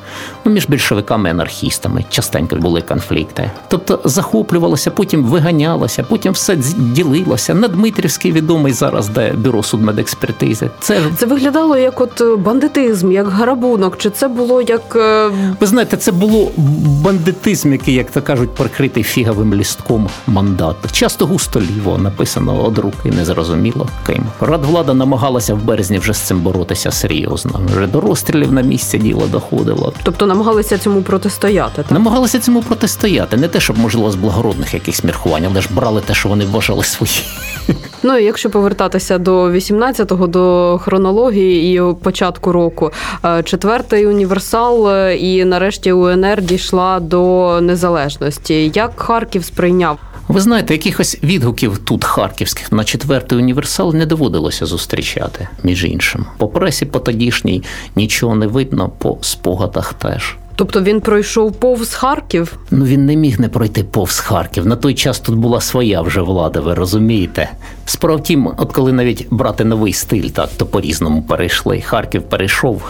ну, 0.45 0.51
між 0.51 0.67
більшовиками 0.67 1.29
і 1.29 1.31
анархістами 1.31 2.05
частенько 2.09 2.55
були 2.55 2.81
конфлікти. 2.81 3.14
Тобто 3.67 3.99
захоплювалося, 4.03 4.91
потім 4.91 5.23
виганялося, 5.23 6.03
потім 6.03 6.33
все 6.33 6.57
ділилося. 6.77 7.53
На 7.53 7.67
Дмитрівський 7.67 8.31
відомий 8.31 8.73
зараз, 8.73 9.07
де 9.07 9.33
бюро 9.33 9.63
судмедекспертизи. 9.63 10.69
Це 10.79 10.99
Це 11.17 11.25
виглядало 11.25 11.77
як 11.77 12.01
от 12.01 12.21
е, 12.21 12.35
бандитизм, 12.35 13.11
як 13.11 13.27
грабунок, 13.27 13.97
чи 13.97 14.09
це 14.09 14.27
було 14.27 14.61
як 14.61 14.95
е, 14.95 15.29
Ви 15.59 15.67
знаєте, 15.67 15.97
це 15.97 16.11
було 16.11 16.51
бандитизм, 17.03 17.71
який, 17.71 17.93
як 17.93 18.11
то 18.11 18.21
кажуть, 18.21 18.49
прикритий 18.49 19.03
фіговим 19.03 19.53
лістком 19.53 20.09
мандат. 20.27 20.75
Часто 20.91 21.25
густо 21.25 21.61
ліво 21.61 21.97
написано 21.97 22.65
од 22.65 22.77
руки, 22.77 23.11
незрозуміло 23.11 23.87
ким. 24.05 24.23
Радвлада 24.39 24.93
намагалася 24.93 25.53
в 25.53 25.63
березні 25.63 25.99
вже 25.99 26.13
з 26.13 26.17
цим 26.17 26.39
боротися 26.39 26.91
серйозно. 26.91 27.61
Вже 27.75 27.87
до 27.87 28.01
розстрілів 28.01 28.53
на 28.53 28.61
місці 28.61 28.97
діло 28.97 29.27
доходило. 29.31 29.93
тобто 30.03 30.25
намагалися 30.25 30.77
цьому 30.77 31.01
протистояти? 31.01 31.75
Так? 31.75 31.91
Намагалися 31.91 32.39
цьому 32.39 32.61
протистояти. 32.61 33.04
Не 33.37 33.47
те, 33.47 33.59
щоб 33.59 33.77
можливо 33.77 34.11
з 34.11 34.15
благородних 34.15 34.73
якихось 34.73 35.03
міркувань, 35.03 35.45
але 35.51 35.61
ж 35.61 35.69
брали 35.71 36.01
те, 36.01 36.13
що 36.13 36.29
вони 36.29 36.45
вважали 36.45 36.83
свої. 36.83 37.23
Ну 38.03 38.17
і 38.17 38.23
якщо 38.23 38.49
повертатися 38.49 39.17
до 39.17 39.51
18-го, 39.51 40.27
до 40.27 40.77
хронології 40.83 41.75
і 41.75 41.93
початку 42.03 42.51
року, 42.51 42.91
е, 43.25 43.43
четвертий 43.43 44.07
універсал 44.07 44.89
е, 44.89 45.17
і 45.17 45.45
нарешті 45.45 45.91
УНР 45.91 46.41
дійшла 46.41 46.99
до 46.99 47.61
незалежності. 47.61 48.71
Як 48.75 48.91
Харків 48.95 49.45
сприйняв? 49.45 49.99
Ви 50.27 50.41
знаєте, 50.41 50.73
якихось 50.73 51.17
відгуків 51.23 51.77
тут 51.77 52.05
харківських 52.05 52.71
на 52.71 52.83
четвертий 52.83 53.37
універсал 53.37 53.95
не 53.95 54.05
доводилося 54.05 54.65
зустрічати. 54.65 55.47
Між 55.63 55.85
іншим, 55.85 56.25
по 56.37 56.47
пресі 56.47 56.85
по 56.85 56.99
тодішній 56.99 57.63
нічого 57.95 58.35
не 58.35 58.47
видно, 58.47 58.89
по 58.89 59.17
спогадах 59.21 59.93
теж. 59.93 60.35
Тобто 60.55 60.81
він 60.81 61.01
пройшов 61.01 61.51
повз 61.51 61.93
Харків? 61.93 62.57
Ну 62.71 62.85
він 62.85 63.05
не 63.05 63.15
міг 63.15 63.39
не 63.39 63.49
пройти 63.49 63.83
повз 63.83 64.19
Харків. 64.19 64.65
На 64.65 64.75
той 64.75 64.93
час 64.93 65.19
тут 65.19 65.35
була 65.35 65.61
своя 65.61 66.01
вже 66.01 66.21
влада, 66.21 66.59
ви 66.59 66.73
розумієте? 66.73 67.49
Справа 67.85 68.17
втім, 68.19 68.47
от 68.57 68.71
коли 68.73 68.93
навіть 68.93 69.27
брати 69.31 69.65
новий 69.65 69.93
стиль, 69.93 70.29
так 70.29 70.49
то 70.57 70.65
по-різному 70.65 71.21
перейшли. 71.21 71.81
Харків 71.81 72.23
перейшов 72.23 72.81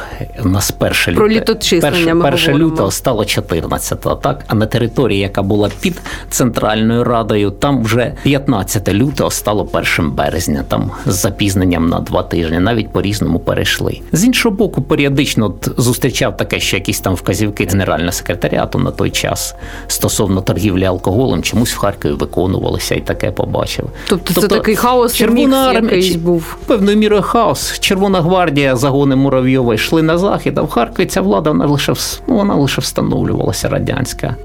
у 0.46 0.48
нас 0.48 0.72
перше 0.72 1.12
Про 1.12 1.28
люте- 1.28 1.30
літочислення 1.30 2.16
перше, 2.16 2.22
перше 2.22 2.54
лютого 2.54 2.92
стало 2.92 3.26
14, 3.26 4.22
так? 4.22 4.44
А 4.48 4.56
на 4.56 4.66
території, 4.66 5.20
яка 5.20 5.42
була 5.44 5.70
під 5.80 6.02
центральною 6.30 7.04
радою, 7.04 7.52
там 7.52 7.84
вже 7.84 8.14
15 8.24 8.94
лютого 8.94 9.32
стало 9.32 9.70
1 9.74 10.12
березня, 10.12 10.64
там 10.68 10.92
з 11.06 11.14
запізненням 11.16 11.90
на 11.90 12.00
два 12.00 12.24
тижні, 12.24 12.60
навіть 12.60 12.90
по-різному 12.94 13.40
перейшли. 13.40 14.00
З 14.12 14.24
іншого 14.26 14.56
боку, 14.56 14.82
періодично 14.82 15.46
от 15.46 15.70
зустрічав 15.78 16.38
таке, 16.38 16.60
що 16.60 16.78
якісь 16.78 17.00
там 17.00 17.16
вказівки 17.16 17.55
генерального 17.64 18.12
секретаріату 18.12 18.80
на 18.80 18.92
той 18.92 19.10
час 19.10 19.56
стосовно 19.88 20.42
торгівлі 20.42 20.86
алкоголем, 20.86 21.44
чомусь 21.44 21.74
в 21.74 21.78
Харкові 21.78 22.12
виконувалися 22.12 22.96
і 22.96 23.02
таке 23.02 23.32
побачив. 23.32 23.90
Тобто, 24.08 24.42
це 24.42 24.48
такий 24.48 24.76
хаос 24.76 25.16
червона 25.16 25.68
армія 25.68 25.96
якийсь 25.96 26.16
був. 26.16 26.58
Певною 26.68 26.98
мірою 26.98 27.22
хаос. 27.22 27.80
Червона 27.80 28.22
гвардія, 28.22 28.76
загони 28.76 29.16
Муравйова 29.16 29.74
йшли 29.74 30.02
на 30.02 30.18
захід, 30.18 30.58
а 30.58 30.62
в 30.62 30.70
Харкові 30.70 31.06
ця 31.06 31.22
влада 31.22 31.50
вона 31.50 31.66
лише 31.66 31.94
ну, 32.28 32.36
вона 32.36 32.56
лише 32.56 32.82
встановлювалася 32.82 33.70
радянська. 33.70 34.36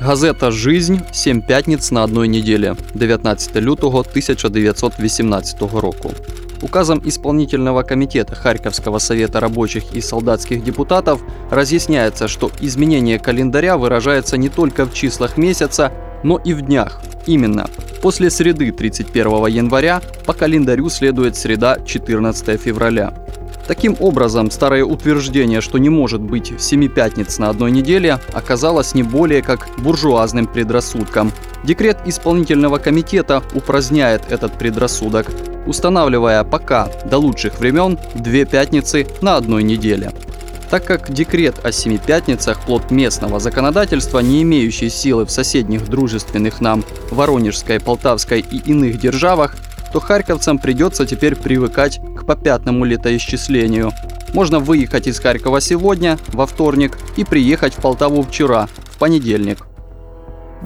Газета 0.00 0.50
Жизнь 0.50 0.98
Сім 1.12 1.42
п'ятниць 1.42 1.92
на 1.92 2.02
одной 2.02 2.28
неділі 2.28 2.72
19 2.94 3.56
лютого 3.56 3.98
1918 3.98 5.60
року. 5.60 6.12
Указом 6.62 7.02
исполнительного 7.06 7.82
комитета 7.82 8.34
Харьковского 8.34 8.98
совета 8.98 9.40
рабочих 9.40 9.94
и 9.96 10.00
солдатских 10.00 10.64
депутатов 10.64 11.20
разъясняется, 11.50 12.28
что 12.28 12.50
изменение 12.62 13.18
календаря 13.18 13.76
выражается 13.76 14.36
не 14.38 14.48
только 14.48 14.84
в 14.84 14.94
числах 14.94 15.36
месяца, 15.36 15.90
но 16.24 16.40
и 16.46 16.54
в 16.54 16.62
днях. 16.62 17.00
Именно 17.26 17.66
после 18.02 18.30
среды 18.30 18.72
31 18.72 19.46
января 19.46 20.00
по 20.24 20.32
календарю 20.32 20.88
следует 20.88 21.36
среда 21.36 21.78
14 21.86 22.60
февраля. 22.60 23.12
Таким 23.71 23.95
образом, 24.01 24.51
старое 24.51 24.83
утверждение, 24.83 25.61
что 25.61 25.77
не 25.77 25.87
может 25.87 26.19
быть 26.19 26.51
семи 26.61 26.89
пятниц 26.89 27.37
на 27.39 27.47
одной 27.47 27.71
неделе, 27.71 28.19
оказалось 28.33 28.93
не 28.93 29.01
более 29.01 29.41
как 29.41 29.69
буржуазным 29.77 30.45
предрассудком. 30.45 31.31
Декрет 31.63 31.99
исполнительного 32.03 32.79
комитета 32.79 33.41
упраздняет 33.55 34.29
этот 34.29 34.57
предрассудок, 34.57 35.31
устанавливая 35.67 36.43
пока 36.43 36.89
до 37.05 37.17
лучших 37.17 37.59
времен 37.59 37.97
две 38.13 38.43
пятницы 38.43 39.07
на 39.21 39.37
одной 39.37 39.63
неделе. 39.63 40.11
Так 40.69 40.83
как 40.83 41.09
декрет 41.09 41.65
о 41.65 41.71
семи 41.71 41.97
пятницах– 41.97 42.59
плод 42.65 42.91
местного 42.91 43.39
законодательства, 43.39 44.19
не 44.19 44.41
имеющий 44.41 44.89
силы 44.89 45.25
в 45.25 45.31
соседних 45.31 45.87
дружественных 45.87 46.59
нам 46.59 46.83
Воронежской, 47.09 47.79
Полтавской 47.79 48.41
и 48.41 48.57
иных 48.57 48.99
державах, 48.99 49.55
то 49.91 49.99
харьковцам 49.99 50.57
придется 50.57 51.05
теперь 51.05 51.35
привыкать 51.35 51.99
к 52.17 52.25
попятному 52.25 52.85
летоисчислению. 52.85 53.91
Можно 54.33 54.59
выехать 54.59 55.07
из 55.07 55.19
Харькова 55.19 55.59
сегодня, 55.61 56.17
во 56.27 56.45
вторник, 56.45 56.97
и 57.17 57.23
приехать 57.23 57.73
в 57.73 57.81
Полтаву 57.81 58.23
вчера, 58.23 58.67
в 58.91 58.97
понедельник. 58.97 59.65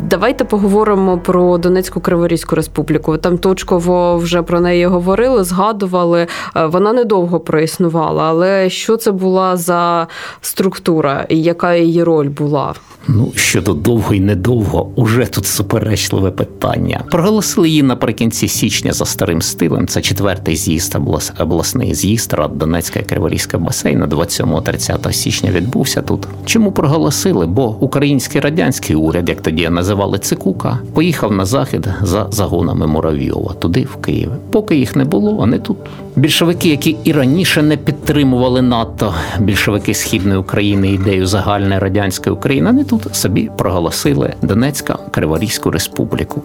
Давайте 0.02 0.44
поговоримо 0.46 1.18
про 1.18 1.58
Донецьку 1.58 2.00
Криворізьку 2.00 2.56
республіку. 2.56 3.18
Там 3.18 3.38
точково 3.38 4.18
вже 4.18 4.42
про 4.42 4.60
неї 4.62 4.86
говорили, 4.86 5.44
згадували. 5.44 6.28
Е, 6.56 6.66
Вона 6.66 6.94
недовго 6.94 7.40
проіснувала, 7.40 8.24
але 8.24 8.70
що 8.70 8.98
це 8.98 9.12
була 9.12 9.58
за 9.58 10.08
структура 10.42 11.26
і 11.30 11.42
яка 11.42 11.76
її 11.76 12.04
роль 12.04 12.30
була? 12.30 12.74
Ну, 13.08 13.32
щодо 13.36 13.74
довго 13.74 14.14
і 14.14 14.20
недовго, 14.20 14.90
уже 14.96 15.26
тут 15.26 15.46
суперечливе 15.46 16.32
питання. 16.32 17.04
Проголосили 17.12 17.70
її 17.70 17.84
наприкінці 17.84 18.48
січня 18.48 18.94
за 18.94 19.06
старим 19.06 19.42
стилем. 19.42 19.88
Це 19.88 20.02
четвертий 20.02 20.56
з'їзд 20.56 20.96
облас- 20.96 21.44
обласний 21.44 21.94
з'їзд 21.94 22.34
Рад 22.34 22.58
Донецька 22.58 23.00
і 23.00 23.04
Криворізька 23.04 23.58
басейна 23.58 24.08
27-30 24.08 25.12
січня 25.14 25.52
відбувся 25.52 26.02
тут. 26.02 26.28
Чому 26.46 26.72
проголосили? 26.72 27.46
Бо 27.46 27.68
український 27.80 28.42
радянський 28.42 28.96
уряд, 28.96 29.30
як 29.30 29.42
тоді 29.42 29.62
називали 29.86 30.20
Цикука, 30.20 30.80
поїхав 30.94 31.32
на 31.32 31.46
захід 31.46 31.88
за 32.02 32.28
загонами 32.32 32.88
Муравйова, 32.88 33.54
туди 33.54 33.88
в 33.94 33.96
Київ. 33.96 34.32
Поки 34.52 34.76
їх 34.76 34.96
не 34.96 35.06
було, 35.06 35.32
вони 35.32 35.60
тут. 35.60 35.78
Більшовики, 36.18 36.70
які 36.70 36.98
і 37.04 37.12
раніше 37.12 37.62
не 37.62 37.78
підтримували 37.78 38.62
НАТО, 38.62 39.14
більшовики 39.40 39.94
східної 39.94 40.40
України 40.40 40.92
ідею 40.92 41.28
загальної 41.28 41.80
радянської 41.80 42.36
України, 42.36 42.72
вони 42.72 42.84
тут 42.84 43.16
собі 43.16 43.50
проголосили 43.58 44.34
Донецька 44.42 44.98
Криворізьку 45.12 45.72
республіку. 45.72 46.42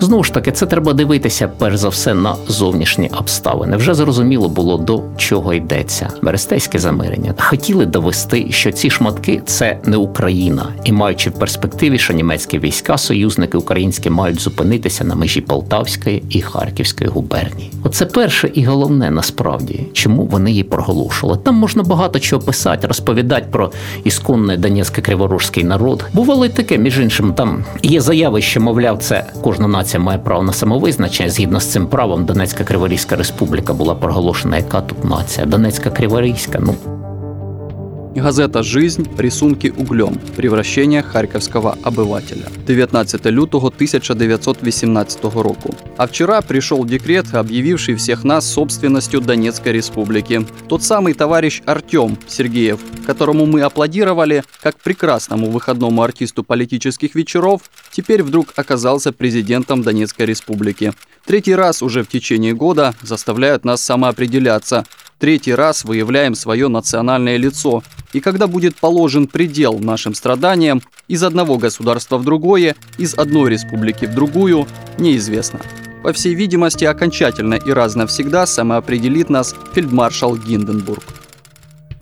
Знову 0.00 0.24
ж 0.24 0.34
таки, 0.34 0.52
це 0.52 0.66
треба 0.66 0.92
дивитися 0.92 1.50
перш 1.58 1.76
за 1.76 1.88
все 1.88 2.14
на 2.14 2.34
зовнішні 2.48 3.10
обставини. 3.18 3.76
Вже 3.76 3.94
зрозуміло 3.94 4.48
було 4.48 4.78
до 4.78 5.02
чого 5.16 5.54
йдеться. 5.54 6.08
Берестейське 6.22 6.78
замирення 6.78 7.34
хотіли 7.38 7.86
довести, 7.86 8.46
що 8.50 8.72
ці 8.72 8.90
шматки 8.90 9.42
це 9.46 9.78
не 9.84 9.96
Україна, 9.96 10.66
і 10.84 10.92
маючи 10.92 11.30
в 11.30 11.32
перспективі, 11.32 11.98
що 11.98 12.12
німецькі 12.14 12.58
війська, 12.58 12.79
союзники 12.98 13.58
українські 13.58 14.10
мають 14.10 14.40
зупинитися 14.40 15.04
на 15.04 15.14
межі 15.14 15.40
Полтавської 15.40 16.22
і 16.30 16.40
Харківської 16.40 17.10
губернії. 17.10 17.70
Оце 17.84 18.06
перше 18.06 18.50
і 18.54 18.64
головне 18.64 19.10
насправді, 19.10 19.86
чому 19.92 20.24
вони 20.24 20.50
її 20.50 20.64
проголошували. 20.64 21.38
Там 21.38 21.54
можна 21.54 21.82
багато 21.82 22.20
чого 22.20 22.42
писати, 22.42 22.86
розповідати 22.86 23.46
про 23.50 23.72
ісконний 24.04 24.56
донецько 24.56 25.02
криворожський 25.02 25.64
народ. 25.64 26.04
Бувало 26.12 26.46
й 26.46 26.48
таке, 26.48 26.78
між 26.78 26.98
іншим, 26.98 27.34
там 27.34 27.64
є 27.82 28.00
заяви, 28.00 28.42
що 28.42 28.60
мовляв, 28.60 28.98
це 28.98 29.26
кожна 29.42 29.68
нація 29.68 30.02
має 30.02 30.18
право 30.18 30.42
на 30.42 30.52
самовизначення. 30.52 31.30
Згідно 31.30 31.60
з 31.60 31.66
цим 31.66 31.86
правом, 31.86 32.24
Донецька 32.24 32.64
Криворізька 32.64 33.16
республіка 33.16 33.72
була 33.74 33.94
проголошена. 33.94 34.56
Яка 34.56 34.80
тут 34.80 35.04
нація? 35.04 35.46
Донецька 35.46 35.90
Криворізька, 35.90 36.58
ну 36.62 36.99
Газета 38.14 38.64
«Жизнь. 38.64 39.08
Рисунки 39.16 39.72
углем. 39.76 40.18
Превращение 40.36 41.00
харьковского 41.00 41.78
обывателя». 41.84 42.48
19 42.66 43.24
лютого 43.26 43.68
1918 43.68 45.22
року. 45.34 45.76
А 45.96 46.08
вчера 46.08 46.42
пришел 46.42 46.84
декрет, 46.84 47.32
объявивший 47.32 47.94
всех 47.94 48.24
нас 48.24 48.50
собственностью 48.50 49.20
Донецкой 49.20 49.74
республики. 49.74 50.44
Тот 50.68 50.82
самый 50.82 51.14
товарищ 51.14 51.62
Артем 51.66 52.18
Сергеев, 52.26 52.80
которому 53.06 53.46
мы 53.46 53.62
аплодировали 53.62 54.42
как 54.60 54.76
прекрасному 54.80 55.48
выходному 55.48 56.02
артисту 56.02 56.42
политических 56.42 57.14
вечеров, 57.14 57.62
теперь 57.92 58.24
вдруг 58.24 58.48
оказался 58.56 59.12
президентом 59.12 59.82
Донецкой 59.82 60.26
республики. 60.26 60.92
Третий 61.26 61.54
раз 61.54 61.80
уже 61.80 62.02
в 62.02 62.08
течение 62.08 62.54
года 62.54 62.92
заставляют 63.02 63.64
нас 63.64 63.82
самоопределяться. 63.82 64.84
Третий 65.20 65.54
раз 65.54 65.84
выявляем 65.84 66.34
свое 66.34 66.68
национальное 66.68 67.36
лицо. 67.36 67.82
И 68.14 68.20
когда 68.20 68.46
будет 68.46 68.76
положен 68.76 69.26
предел 69.26 69.78
нашим 69.78 70.14
страданиям 70.14 70.80
из 71.08 71.22
одного 71.22 71.58
государства 71.58 72.16
в 72.16 72.24
другое, 72.24 72.74
из 72.96 73.12
одной 73.14 73.50
республики 73.50 74.06
в 74.06 74.14
другую, 74.14 74.66
неизвестно. 74.98 75.60
По 76.02 76.14
всей 76.14 76.34
видимости, 76.34 76.86
окончательно 76.86 77.54
и 77.54 77.70
раз 77.70 77.96
навсегда 77.96 78.46
самоопределит 78.46 79.28
нас 79.28 79.54
фельдмаршал 79.74 80.38
Гинденбург. 80.38 81.04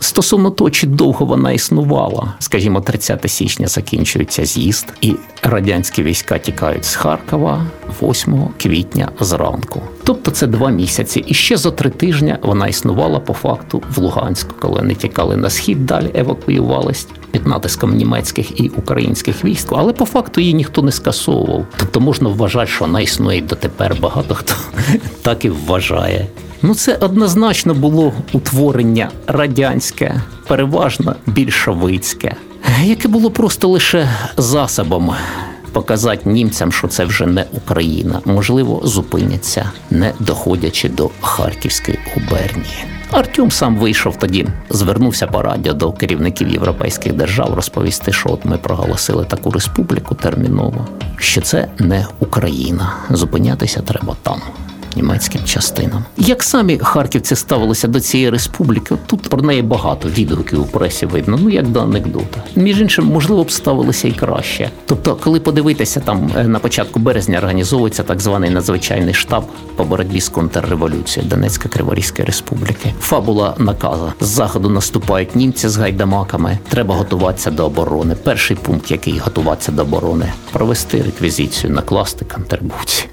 Стосовно 0.00 0.50
того, 0.50 0.70
чи 0.70 0.86
довго 0.86 1.26
вона 1.26 1.52
існувала, 1.52 2.34
скажімо, 2.38 2.80
30 2.80 3.30
січня 3.30 3.68
закінчується 3.68 4.44
з'їзд, 4.44 4.92
і 5.00 5.14
радянські 5.42 6.02
війська 6.02 6.38
тікають 6.38 6.84
з 6.84 6.94
Харкова 6.94 7.66
8 8.02 8.48
квітня 8.62 9.08
зранку. 9.20 9.82
Тобто 10.04 10.30
це 10.30 10.46
два 10.46 10.70
місяці. 10.70 11.24
І 11.26 11.34
ще 11.34 11.56
за 11.56 11.70
три 11.70 11.90
тижні 11.90 12.36
вона 12.42 12.66
існувала 12.66 13.20
по 13.20 13.32
факту 13.32 13.82
в 13.94 13.98
Луганську, 13.98 14.54
коли 14.60 14.74
вони 14.74 14.94
тікали 14.94 15.36
на 15.36 15.50
схід, 15.50 15.86
далі 15.86 16.10
евакуювались 16.14 17.08
під 17.30 17.46
натиском 17.46 17.96
німецьких 17.96 18.60
і 18.60 18.68
українських 18.68 19.44
військ. 19.44 19.68
Але 19.70 19.92
по 19.92 20.04
факту 20.04 20.40
її 20.40 20.54
ніхто 20.54 20.82
не 20.82 20.92
скасовував. 20.92 21.66
Тобто 21.76 22.00
можна 22.00 22.28
вважати, 22.28 22.66
що 22.66 22.84
вона 22.84 23.00
існує 23.00 23.40
дотепер. 23.40 23.96
Багато 24.00 24.34
хто 24.34 24.54
так 25.22 25.44
і 25.44 25.50
вважає. 25.50 26.26
Ну, 26.62 26.74
це 26.74 26.94
однозначно 26.94 27.74
було 27.74 28.12
утворення 28.32 29.10
радянське, 29.26 30.22
переважно 30.48 31.14
більшовицьке, 31.26 32.36
яке 32.84 33.08
було 33.08 33.30
просто 33.30 33.68
лише 33.68 34.08
засобом 34.36 35.14
показати 35.72 36.30
німцям, 36.30 36.72
що 36.72 36.88
це 36.88 37.04
вже 37.04 37.26
не 37.26 37.44
Україна. 37.52 38.20
Можливо, 38.24 38.80
зупиняться, 38.84 39.70
не 39.90 40.12
доходячи 40.20 40.88
до 40.88 41.10
Харківської 41.20 41.98
губернії. 42.14 42.84
Артем 43.10 43.50
сам 43.50 43.76
вийшов 43.76 44.16
тоді, 44.18 44.46
звернувся 44.70 45.26
по 45.26 45.42
радіо 45.42 45.72
до 45.72 45.92
керівників 45.92 46.48
європейських 46.48 47.12
держав 47.12 47.54
розповісти, 47.54 48.12
що 48.12 48.30
от 48.32 48.44
ми 48.44 48.58
проголосили 48.58 49.24
таку 49.24 49.50
республіку 49.50 50.14
терміново, 50.14 50.86
що 51.16 51.40
це 51.40 51.68
не 51.78 52.06
Україна. 52.20 52.92
Зупинятися 53.10 53.80
треба 53.80 54.16
там 54.22 54.40
німецьким 54.96 55.44
частинам. 55.44 56.04
Як 56.16 56.42
самі 56.42 56.78
харківці 56.78 57.36
ставилися 57.36 57.88
до 57.88 58.00
цієї 58.00 58.30
республіки, 58.30 58.96
тут 59.06 59.22
про 59.22 59.42
неї 59.42 59.62
багато 59.62 60.08
відгуків 60.08 60.60
у 60.60 60.64
пресі 60.64 61.06
видно, 61.06 61.38
ну 61.42 61.50
як 61.50 61.68
до 61.68 61.80
анекдота. 61.80 62.42
Між 62.56 62.80
іншим, 62.80 63.06
можливо, 63.06 63.44
б 63.44 63.50
ставилися 63.50 64.08
і 64.08 64.12
краще. 64.12 64.70
Тобто, 64.86 65.16
коли 65.16 65.40
подивитися, 65.40 66.00
там 66.00 66.30
е, 66.36 66.44
на 66.44 66.58
початку 66.58 67.00
березня 67.00 67.38
організовується 67.38 68.02
так 68.02 68.20
званий 68.20 68.50
надзвичайний 68.50 69.14
штаб 69.14 69.44
по 69.76 69.84
боротьбі 69.84 70.20
з 70.20 70.28
контрреволюцією 70.28 71.30
Донецька 71.30 71.68
Криворізької 71.68 72.26
республіки. 72.26 72.94
Фабула 73.00 73.54
наказа 73.58 74.12
з 74.20 74.26
заходу 74.26 74.70
наступають 74.70 75.36
німці 75.36 75.68
з 75.68 75.76
гайдамаками. 75.76 76.58
Треба 76.68 76.94
готуватися 76.94 77.50
до 77.50 77.66
оборони. 77.66 78.16
Перший 78.24 78.56
пункт, 78.56 78.90
який 78.90 79.18
готуватися 79.18 79.72
до 79.72 79.82
оборони, 79.82 80.32
провести 80.52 81.02
реквізицію, 81.02 81.72
накласти 81.72 82.24
контрбуці. 82.24 83.08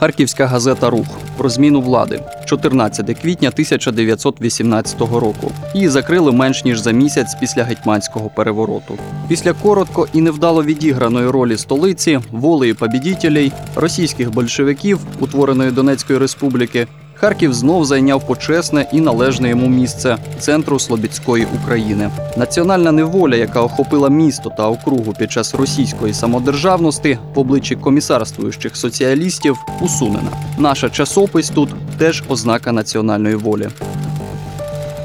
Харківська 0.00 0.46
газета 0.46 0.90
Рух 0.90 1.06
про 1.36 1.48
зміну 1.48 1.80
влади 1.80 2.22
14 2.44 3.18
квітня 3.20 3.48
1918 3.48 5.00
року. 5.00 5.52
Її 5.74 5.88
закрили 5.88 6.32
менш 6.32 6.64
ніж 6.64 6.78
за 6.78 6.90
місяць 6.90 7.34
після 7.40 7.64
гетьманського 7.64 8.30
перевороту. 8.36 8.98
Після 9.28 9.52
коротко 9.52 10.08
і 10.12 10.20
невдало 10.20 10.64
відіграної 10.64 11.28
ролі 11.28 11.56
столиці, 11.56 12.20
волею 12.30 12.76
побідітелей, 12.76 13.52
російських 13.74 14.32
большевиків, 14.34 14.98
утвореної 15.20 15.70
Донецької 15.70 16.18
республіки, 16.18 16.86
Харків 17.20 17.54
знов 17.54 17.84
зайняв 17.84 18.26
почесне 18.26 18.86
і 18.92 19.00
належне 19.00 19.48
йому 19.48 19.68
місце 19.68 20.16
центру 20.38 20.78
Слобідської 20.78 21.46
України. 21.62 22.10
Національна 22.36 22.92
неволя, 22.92 23.36
яка 23.36 23.60
охопила 23.60 24.08
місто 24.08 24.52
та 24.56 24.68
округу 24.68 25.14
під 25.18 25.32
час 25.32 25.54
російської 25.54 26.14
самодержавності 26.14 27.18
в 27.34 27.38
обличчі 27.38 27.76
комісарствуючих 27.76 28.76
соціалістів, 28.76 29.56
усунена. 29.80 30.30
Наша 30.58 30.90
часопись 30.90 31.50
тут 31.50 31.74
теж 31.98 32.24
ознака 32.28 32.72
національної 32.72 33.34
волі. 33.34 33.68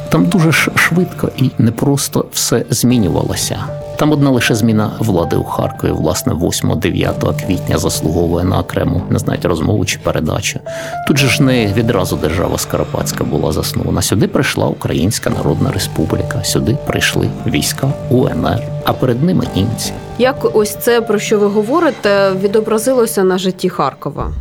Там 0.10 0.25
дуже 0.25 0.51
швидко 0.75 1.29
і 1.38 1.50
непросто 1.57 2.25
все 2.31 2.65
змінювалося. 2.69 3.84
Там 3.97 4.11
одна 4.11 4.29
лише 4.29 4.55
зміна 4.55 4.91
влади 4.99 5.35
у 5.35 5.43
Харкові, 5.43 5.91
власне, 5.91 6.33
8-9 6.33 7.45
квітня 7.45 7.77
заслуговує 7.77 8.45
на 8.45 8.59
окрему, 8.59 9.01
не 9.09 9.19
знаєте, 9.19 9.47
розмову 9.47 9.85
чи 9.85 9.99
передачу. 9.99 10.59
Тут 11.07 11.17
же 11.17 11.27
ж 11.27 11.43
не 11.43 11.67
відразу 11.67 12.15
держава 12.15 12.57
Скоропадська 12.57 13.23
була 13.23 13.51
заснована. 13.51 14.01
Сюди 14.01 14.27
прийшла 14.27 14.67
Українська 14.67 15.29
Народна 15.29 15.71
Республіка, 15.71 16.43
сюди 16.43 16.77
прийшли 16.87 17.29
війська 17.47 17.87
УНР, 18.09 18.59
а 18.83 18.93
перед 18.93 19.23
ними 19.23 19.45
німці. 19.55 19.93
Як 20.17 20.55
ось 20.55 20.75
це 20.75 21.01
про 21.01 21.19
що 21.19 21.39
ви 21.39 21.47
говорите, 21.47 22.31
відобразилося 22.41 23.23
на 23.23 23.37
житті 23.37 23.69
Харкова? 23.69 24.31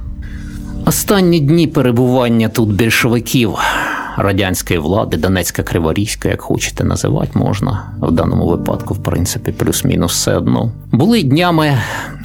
Останні 0.86 1.40
дні 1.40 1.66
перебування 1.66 2.48
тут 2.48 2.68
більшовиків 2.68 3.54
радянської 4.16 4.78
влади, 4.78 5.16
Донецька 5.16 5.62
Криворізька, 5.62 6.28
як 6.28 6.40
хочете 6.40 6.84
називати, 6.84 7.30
можна 7.34 7.84
в 8.00 8.10
даному 8.10 8.46
випадку, 8.46 8.94
в 8.94 9.02
принципі, 9.02 9.52
плюс-мінус 9.52 10.12
все 10.12 10.36
одно. 10.36 10.72
Були 10.92 11.22
днями 11.22 11.78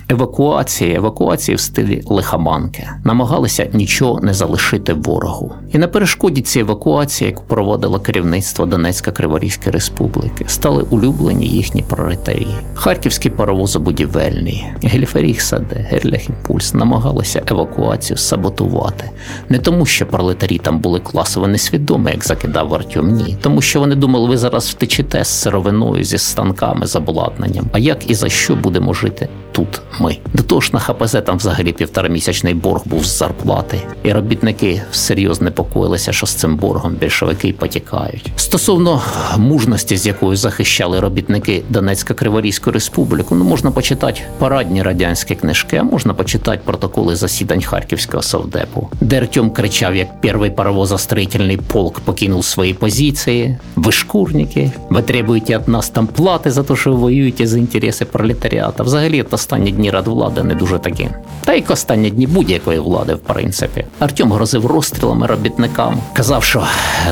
евакуації, 0.10 0.96
евакуації 0.96 1.56
в 1.56 1.60
стилі 1.60 2.02
лихоманки. 2.06 2.90
Намагалися 3.04 3.68
нічого 3.74 4.20
не 4.22 4.34
залишити 4.34 4.94
ворогу. 4.94 5.54
І 5.74 5.78
на 5.78 5.88
перешкоді 5.88 6.42
цієї 6.42 6.66
евакуації, 6.66 7.30
яку 7.30 7.44
проводило 7.44 8.00
керівництво 8.00 8.66
Донецька 8.66 9.12
Криворізької 9.12 9.72
республіки, 9.72 10.46
стали 10.48 10.84
улюблені 10.90 11.48
їхні 11.48 11.84
пролетарі. 11.84 12.48
Харківські 12.74 13.30
паровозобудівельні, 13.30 14.74
Гельферіг 14.84 15.42
Саде, 15.42 15.88
Герлях 15.90 16.30
Імпульс 16.30 16.74
намагалися 16.74 17.42
евакуацію 17.48 18.18
саботувати. 18.18 19.10
Не 19.50 19.60
тому, 19.60 19.86
що 19.86 20.06
пролетарі 20.06 20.58
там 20.58 20.80
були 20.80 21.00
класово 21.00 21.48
несвідомі, 21.48 22.12
як 22.12 22.26
закидав 22.26 22.74
Артем, 22.74 23.12
ні. 23.12 23.38
Тому 23.42 23.62
що 23.62 23.80
вони 23.80 23.96
думали, 23.96 24.30
ви 24.30 24.38
зараз 24.38 24.70
втечете 24.70 25.24
з 25.24 25.28
сировиною, 25.28 26.04
зі 26.04 26.18
станками, 26.18 26.88
з 26.88 26.96
обладнанням. 26.96 27.66
А 27.72 27.80
як 27.80 28.10
і 28.12 28.16
за 28.16 28.30
що 28.30 28.56
будемо 28.56 28.94
жити 28.94 29.30
тут 29.60 29.82
ми? 30.00 30.18
До 30.34 30.60
на 30.74 30.80
ХПЗ 30.80 31.18
там 31.26 31.38
взагалі 31.38 31.72
півторамісячний 31.72 32.54
борг 32.54 32.82
був 32.86 33.06
з 33.06 33.18
зарплати, 33.18 33.82
і 34.04 34.12
робітники 34.12 34.82
всерйоз 34.92 35.42
непокоїлися, 35.42 36.14
що 36.14 36.26
з 36.26 36.34
цим 36.34 36.56
боргом 36.56 36.94
більшовики 36.94 37.54
потікають. 37.54 38.32
Стосовно 38.36 39.02
мужності, 39.38 39.98
з 39.98 40.08
якою 40.08 40.38
захищали 40.38 41.00
робітники 41.00 41.64
Донецька 41.70 42.14
Криворізьку 42.14 42.72
республіку, 42.72 43.36
ну 43.36 43.44
можна 43.44 43.72
почитати 43.72 44.22
парадні 44.38 44.84
радянські 44.84 45.36
книжки, 45.36 45.78
а 45.78 45.84
можна 45.84 46.14
почитати 46.14 46.62
протоколи 46.66 47.16
засідань 47.16 47.62
Харківського 47.62 48.24
совдепу, 48.24 48.90
де 49.02 49.18
Артем 49.18 49.52
кричав, 49.52 49.96
як 49.96 50.22
перший 50.22 50.50
паровозостроїтельний 50.50 51.58
полк 51.58 52.00
покинув 52.00 52.46
свої 52.46 52.74
позиції. 52.74 53.58
Ви 53.76 53.92
шкурники, 53.92 54.72
ви 54.90 55.02
требуєте 55.02 55.58
від 55.58 55.68
нас 55.68 55.90
там 55.90 56.08
плати 56.08 56.52
за 56.52 56.64
те, 56.64 56.76
що 56.76 56.92
ви 56.92 56.98
воюєте 56.98 57.48
за 57.48 57.58
інтереси 57.58 58.06
пролетаріата. 58.06 58.84
Взагалі, 58.84 59.22
от 59.22 59.30
останні 59.50 59.72
дні 59.72 59.92
радвлади 59.92 60.44
не 60.44 60.56
дуже 60.56 60.80
такі. 60.80 61.10
Та 61.46 61.54
й 61.54 61.64
останні 61.70 62.10
дні 62.10 62.28
будь-якої 62.28 62.80
влади, 62.80 63.14
в 63.14 63.20
принципі. 63.20 63.86
Артем 64.00 64.32
грозив 64.32 64.66
розстрілами 64.66 65.28
робітникам. 65.28 65.98
Казав, 66.14 66.44
що 66.44 66.64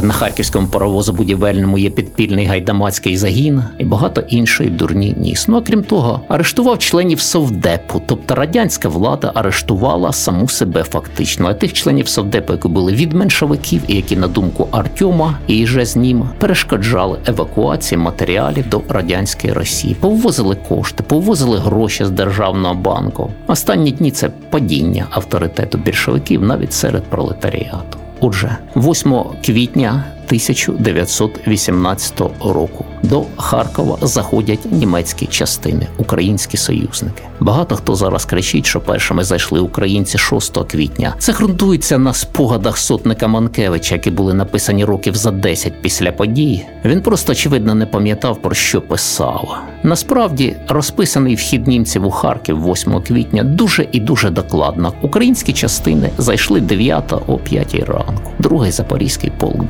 на 0.01 0.13
харківському 0.13 0.67
паровозобудівельному 0.67 1.77
є 1.77 1.89
підпільний 1.89 2.45
гайдамацький 2.45 3.17
загін 3.17 3.63
і 3.79 3.83
багато 3.83 4.21
іншої 4.21 4.69
дурні 4.69 5.15
ніс. 5.17 5.47
Ну 5.47 5.57
а 5.57 5.61
крім 5.61 5.83
того, 5.83 6.21
арештував 6.27 6.79
членів 6.79 7.19
совдепу, 7.19 8.01
тобто 8.05 8.35
радянська 8.35 8.89
влада 8.89 9.31
арештувала 9.35 10.13
саму 10.13 10.47
себе 10.47 10.83
фактично. 10.83 11.47
А 11.47 11.53
тих 11.53 11.73
членів 11.73 12.07
совдепу, 12.07 12.53
які 12.53 12.67
були 12.67 12.93
від 12.93 13.13
меншовиків, 13.13 13.81
і 13.87 13.95
які, 13.95 14.15
на 14.15 14.27
думку 14.27 14.67
Артема 14.71 15.37
і 15.47 15.67
же 15.67 15.85
з 15.85 15.95
ним 15.95 16.29
перешкоджали 16.37 17.19
евакуації 17.27 17.97
матеріалів 17.97 18.69
до 18.69 18.81
радянської 18.89 19.53
Росії, 19.53 19.95
повозили 19.99 20.55
кошти, 20.55 21.03
повозили 21.03 21.57
гроші 21.57 22.05
з 22.05 22.09
державного 22.27 22.75
банку. 22.75 23.31
Останні 23.47 23.91
дні 23.91 24.11
це 24.11 24.29
падіння 24.49 25.07
авторитету 25.09 25.77
більшовиків 25.77 26.43
навіть 26.43 26.73
серед 26.73 27.03
пролетаріату. 27.03 27.97
Отже, 28.19 28.57
8 28.75 29.15
квітня 29.45 30.03
1918 30.27 32.19
року 32.45 32.85
до 33.03 33.23
Харкова 33.37 33.97
заходять 34.01 34.71
німецькі 34.71 35.25
частини, 35.25 35.87
українські 35.97 36.57
союзники. 36.57 37.23
Багато 37.39 37.75
хто 37.75 37.95
зараз 37.95 38.25
кричить, 38.25 38.65
що 38.65 38.81
першими 38.81 39.23
зайшли 39.23 39.59
українці 39.59 40.17
6 40.17 40.57
квітня. 40.67 41.15
Це 41.19 41.33
ґрунтується 41.33 41.97
на 41.97 42.13
спогадах 42.13 42.77
сотника 42.77 43.27
Манкевича, 43.27 43.95
які 43.95 44.11
були 44.11 44.33
написані 44.33 44.85
років 44.85 45.15
за 45.15 45.31
10 45.31 45.81
після 45.81 46.11
подій. 46.11 46.65
Він 46.85 47.01
просто 47.01 47.31
очевидно 47.31 47.75
не 47.75 47.85
пам'ятав 47.85 48.41
про 48.41 48.55
що 48.55 48.81
писав. 48.81 49.57
Насправді 49.83 50.55
розписаний 50.67 51.35
вхід 51.35 51.67
німців 51.67 52.05
у 52.05 52.11
Харків 52.11 52.71
8 52.71 53.01
квітня 53.01 53.43
дуже 53.43 53.87
і 53.91 53.99
дуже 53.99 54.29
докладно. 54.29 54.93
Українські 55.01 55.53
частини 55.53 56.09
зайшли 56.17 56.61
9 56.61 57.13
о 57.27 57.37
5 57.37 57.75
ранку. 57.75 58.31
Другий 58.39 58.71
запорізький 58.71 59.31
полк 59.37 59.63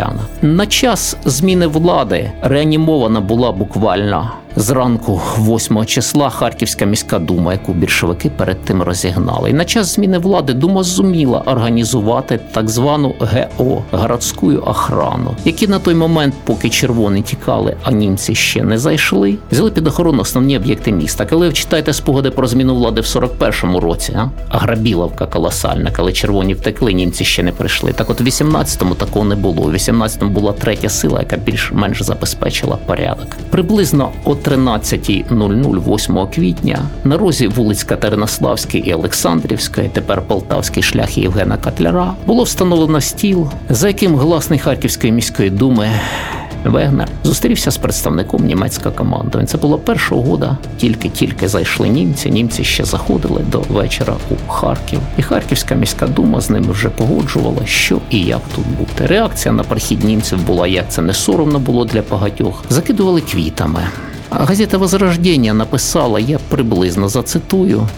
Болбачана. 0.00 0.20
На 0.42 0.66
час 0.66 1.16
зміни 1.24 1.66
влади 1.66 2.32
реанімована 2.42 3.20
була 3.20 3.52
буквально 3.52 4.30
Зранку 4.56 5.20
8 5.38 5.84
числа 5.84 6.30
Харківська 6.30 6.84
міська 6.84 7.18
дума, 7.18 7.52
яку 7.52 7.72
більшовики 7.72 8.30
перед 8.30 8.60
тим 8.64 8.82
розігнали. 8.82 9.50
І 9.50 9.52
на 9.52 9.64
час 9.64 9.94
зміни 9.94 10.18
влади 10.18 10.52
дума 10.52 10.82
зуміла 10.82 11.42
організувати 11.46 12.40
так 12.52 12.68
звану 12.68 13.14
ГО 13.20 13.82
городську 13.92 14.52
охрану, 14.52 15.34
які 15.44 15.68
на 15.68 15.78
той 15.78 15.94
момент, 15.94 16.34
поки 16.44 16.68
червоні 16.68 17.22
тікали, 17.22 17.76
а 17.82 17.92
німці 17.92 18.34
ще 18.34 18.62
не 18.62 18.78
зайшли, 18.78 19.38
взяли 19.52 19.70
під 19.70 19.86
охорону 19.86 20.22
основні 20.22 20.56
об'єкти 20.56 20.92
міста. 20.92 21.26
Коли 21.26 21.46
ви 21.46 21.52
читаєте 21.52 21.92
спогади 21.92 22.30
про 22.30 22.46
зміну 22.46 22.74
влади 22.74 23.00
в 23.00 23.04
41-му 23.04 23.80
році, 23.80 24.12
а? 24.16 24.28
а 24.48 24.58
грабіловка 24.58 25.26
колосальна, 25.26 25.90
коли 25.96 26.12
червоні 26.12 26.54
втекли, 26.54 26.92
німці 26.92 27.24
ще 27.24 27.42
не 27.42 27.52
прийшли. 27.52 27.92
Так 27.92 28.10
от 28.10 28.20
у 28.20 28.24
18-му 28.24 28.94
такого 28.94 29.24
не 29.24 29.34
було. 29.36 29.62
У 29.62 29.72
18-му 29.72 30.30
була 30.30 30.52
третя 30.52 30.88
сила, 30.88 31.20
яка 31.20 31.36
більш-менш 31.36 32.02
забезпечила 32.02 32.78
порядок. 32.86 33.26
Приблизно 33.50 34.10
о 34.24 34.34
13.00 34.44 35.94
8 35.94 36.26
квітня 36.34 36.78
на 37.04 37.18
розі 37.18 37.48
вулиць 37.48 37.84
Катеринославської 37.84 38.88
і 38.88 38.94
Олександрівської, 38.94 39.90
тепер 39.92 40.22
Полтавський 40.22 40.82
шлях 40.82 41.18
Євгена 41.18 41.56
Котляра, 41.56 42.12
було 42.26 42.42
встановлено 42.42 43.00
стіл, 43.00 43.48
за 43.70 43.88
яким 43.88 44.16
гласний 44.16 44.58
Харківської 44.58 45.12
міської 45.12 45.50
думи. 45.50 45.90
Вегнер 46.64 47.08
зустрівся 47.24 47.70
з 47.70 47.76
представником 47.76 48.44
німецького 48.44 48.94
командування. 48.94 49.46
Це 49.46 49.58
була 49.58 49.78
перша 49.78 50.14
угода. 50.14 50.56
Тільки-тільки 50.76 51.48
зайшли 51.48 51.88
німці. 51.88 52.30
Німці 52.30 52.64
ще 52.64 52.84
заходили 52.84 53.40
до 53.52 53.60
вечора 53.60 54.16
у 54.30 54.50
Харків, 54.50 55.00
і 55.18 55.22
Харківська 55.22 55.74
міська 55.74 56.06
дума 56.06 56.40
з 56.40 56.50
ними 56.50 56.72
вже 56.72 56.88
погоджувала, 56.88 57.66
що 57.66 57.98
і 58.10 58.20
як 58.20 58.40
тут 58.54 58.64
бути. 58.78 59.06
Реакція 59.06 59.52
на 59.52 59.62
прихід 59.62 60.04
німців 60.04 60.46
була, 60.46 60.66
як 60.66 60.84
це 60.88 61.02
не 61.02 61.14
соромно 61.14 61.58
було 61.58 61.84
для 61.84 62.02
багатьох. 62.10 62.64
Закидували 62.68 63.20
квітами. 63.20 63.80
Газета 64.30 64.78
«Возрождение» 64.78 65.52
написала, 65.52 66.16
я 66.16 66.38
приблизно 66.38 67.08
зацитую, 67.08 67.88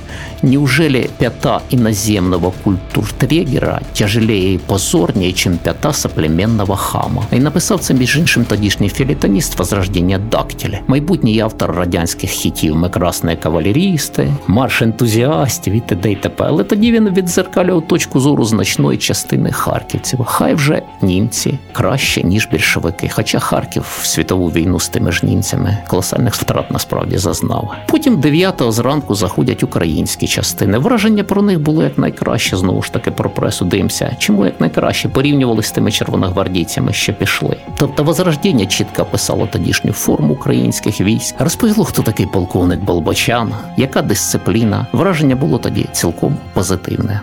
«Неужели 0.43 1.09
пята 1.19 1.63
иноземного 1.71 2.53
культуртрегера 2.65 3.81
тяжелее 3.93 4.55
и 4.55 4.59
позорнее, 4.59 5.33
чем 5.33 5.59
пята 5.59 5.93
соплеменного 5.93 6.77
хама?» 6.77 7.23
І 7.33 7.39
написав 7.39 7.81
це, 7.81 7.95
між 7.95 8.17
іншим, 8.17 8.45
тодішній 8.45 8.89
філітоніст 8.89 9.59
«Возрождення 9.59 10.19
Дактіля», 10.19 10.79
майбутній 10.87 11.41
автор 11.41 11.75
радянських 11.77 12.31
хітів 12.31 12.77
«Ми 12.77 12.89
красні 12.89 13.37
кавалерісти», 13.37 14.33
«Марш 14.47 14.83
ентузіастів» 14.83 15.75
і 15.75 15.81
т.д. 15.81 16.13
і 16.13 16.17
т.п. 16.17 16.45
Але 16.49 16.65
тоді 16.65 16.93
він 16.93 17.09
відзеркалював 17.09 17.89
точку 17.89 18.21
зору 18.21 18.45
значної 18.45 18.99
частини 18.99 19.53
харківців. 19.53 20.25
Хай 20.25 20.55
вже 20.55 20.83
німці 21.03 21.59
краще, 21.73 22.23
ніж 22.23 22.49
більшовики. 22.53 23.11
Хоча 23.13 23.39
Харків 23.39 23.85
в 24.01 24.07
світову 24.07 24.49
війну 24.49 24.81
з 24.81 24.89
тими 24.89 25.13
ж 25.13 25.27
німцями 25.27 25.79
колосальних 26.23 26.35
втрат 26.35 26.71
насправді 26.71 27.19
зазнав. 27.19 27.75
Потім 27.87 28.17
9-го 28.17 28.73
зранку 28.73 29.15
заходять 29.15 29.63
українські 29.63 30.27
частини. 30.27 30.79
Враження 30.79 31.25
про 31.25 31.43
них 31.43 31.61
було 31.61 31.83
як 31.83 31.99
найкраще, 31.99 32.57
знову 32.57 32.83
ж 32.83 32.93
таки 32.93 33.11
про 33.11 33.31
пресу 33.31 33.65
дивимося. 33.65 34.17
Чому 34.19 34.45
як 34.45 34.61
найкраще 34.61 35.09
порівнювали 35.09 35.63
з 35.63 35.71
тими 35.71 35.93
червоногвардійцями, 35.93 36.93
що 36.93 37.15
пішли. 37.15 37.57
Тобто 37.79 38.05
Возрождення 38.05 38.67
чітко 38.67 39.03
описало 39.03 39.47
тодішню 39.47 39.93
форму 39.93 40.35
українських 40.35 41.01
військ, 41.01 41.35
розповіло, 41.39 41.85
хто 41.85 42.03
такий 42.03 42.27
полковник 42.27 42.81
Болбочан, 42.81 43.55
яка 43.77 44.03
дисципліна. 44.03 44.87
Враження 44.93 45.37
було 45.37 45.59
тоді 45.59 45.87
цілком 45.93 46.37
позитивне. 46.55 47.21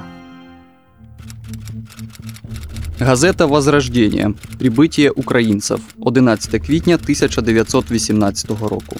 Газета 2.98 3.46
Возрождение. 3.46 4.34
Прибытие 4.58 5.10
українців. 5.10 5.78
11 6.00 6.66
квітня 6.66 6.94
1918 6.94 8.50
року. 8.50 8.96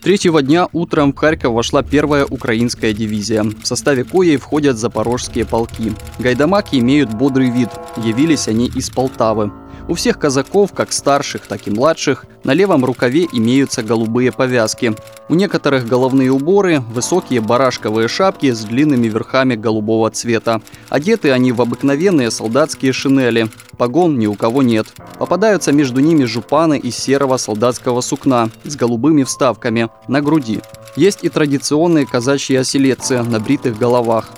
Третьего 0.00 0.42
дня 0.42 0.68
утром 0.72 1.12
в 1.12 1.16
Харьков 1.16 1.52
вошла 1.52 1.82
первая 1.82 2.24
украинская 2.24 2.92
дивизия, 2.92 3.42
в 3.42 3.66
составе 3.66 4.04
коей 4.04 4.36
входят 4.36 4.78
запорожские 4.78 5.44
полки. 5.44 5.92
Гайдамаки 6.18 6.76
имеют 6.76 7.12
бодрый 7.12 7.50
вид, 7.50 7.68
явились 7.96 8.48
они 8.48 8.70
из 8.76 8.90
Полтавы. 8.90 9.50
У 9.89 9.95
всех 9.95 10.17
казаков, 10.17 10.71
как 10.73 10.93
старших, 10.93 11.45
так 11.45 11.67
и 11.67 11.71
младших, 11.71 12.25
на 12.43 12.53
левом 12.53 12.85
рукаве 12.85 13.27
имеются 13.31 13.83
голубые 13.83 14.31
повязки. 14.31 14.95
У 15.27 15.35
некоторых 15.35 15.87
головные 15.87 16.31
уборы– 16.31 16.81
высокие 16.93 17.41
барашковые 17.41 18.07
шапки 18.07 18.51
с 18.51 18.63
длинными 18.63 19.07
верхами 19.07 19.55
голубого 19.55 20.09
цвета. 20.09 20.61
Одеты 20.89 21.31
они 21.31 21.51
в 21.51 21.61
обыкновенные 21.61 22.31
солдатские 22.31 22.93
шинели. 22.93 23.49
Погон 23.77 24.17
ни 24.17 24.27
у 24.27 24.35
кого 24.35 24.61
нет. 24.61 24.87
Попадаются 25.19 25.73
между 25.73 25.99
ними 25.99 26.23
жупаны 26.23 26.77
из 26.77 26.95
серого 26.97 27.37
солдатского 27.37 28.01
сукна 28.01 28.49
с 28.63 28.75
голубыми 28.77 29.23
вставками 29.23 29.89
на 30.07 30.21
груди. 30.21 30.61
Есть 30.95 31.23
и 31.23 31.29
традиционные 31.29 32.05
казачьи 32.05 32.55
оселедцы 32.55 33.21
на 33.21 33.39
бритых 33.39 33.77
головах. 33.77 34.29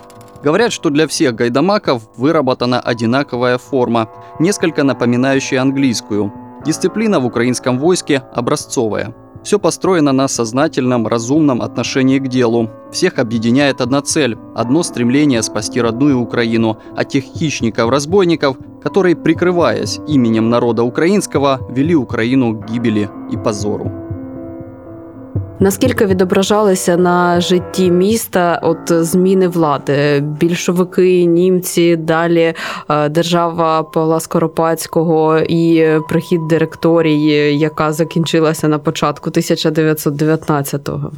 Говорят, 0.43 0.71
что 0.71 0.89
для 0.89 1.07
всех 1.07 1.35
гайдамаков 1.35 2.03
выработана 2.17 2.79
одинаковая 2.79 3.57
форма, 3.57 4.09
несколько 4.39 4.83
напоминающая 4.83 5.61
английскую. 5.61 6.31
Дисциплина 6.65 7.19
в 7.19 7.25
украинском 7.25 7.79
войске 7.79 8.23
образцовая. 8.33 9.13
Все 9.43 9.59
построено 9.59 10.11
на 10.11 10.27
сознательном, 10.27 11.05
разумном 11.05 11.61
отношении 11.61 12.17
к 12.17 12.27
делу. 12.27 12.71
Всех 12.91 13.19
объединяет 13.19 13.79
одна 13.79 14.01
цель, 14.01 14.37
одно 14.55 14.81
стремление 14.81 15.43
спасти 15.43 15.79
родную 15.79 16.19
Украину 16.19 16.79
от 16.97 17.09
тех 17.09 17.23
хищников-разбойников, 17.23 18.57
которые, 18.81 19.15
прикрываясь 19.15 19.99
именем 20.07 20.49
народа 20.49 20.81
украинского, 20.81 21.59
вели 21.69 21.95
Украину 21.95 22.55
к 22.55 22.65
гибели 22.67 23.07
и 23.31 23.37
позору. 23.37 24.04
Наскільки 25.59 26.05
відображалися 26.05 26.97
на 26.97 27.41
житті 27.41 27.91
міста 27.91 28.59
от 28.63 28.91
зміни 28.91 29.47
влади? 29.47 30.19
Більшовики, 30.19 31.25
німці, 31.25 31.95
далі 31.95 32.53
е, 32.89 33.09
держава 33.09 33.83
Павла 33.83 34.19
Скоропадського 34.19 35.39
і 35.39 35.87
прихід 36.09 36.47
директорії, 36.47 37.59
яка 37.59 37.93
закінчилася 37.93 38.67
на 38.67 38.79
початку 38.79 39.29
1919-го? 39.29 41.11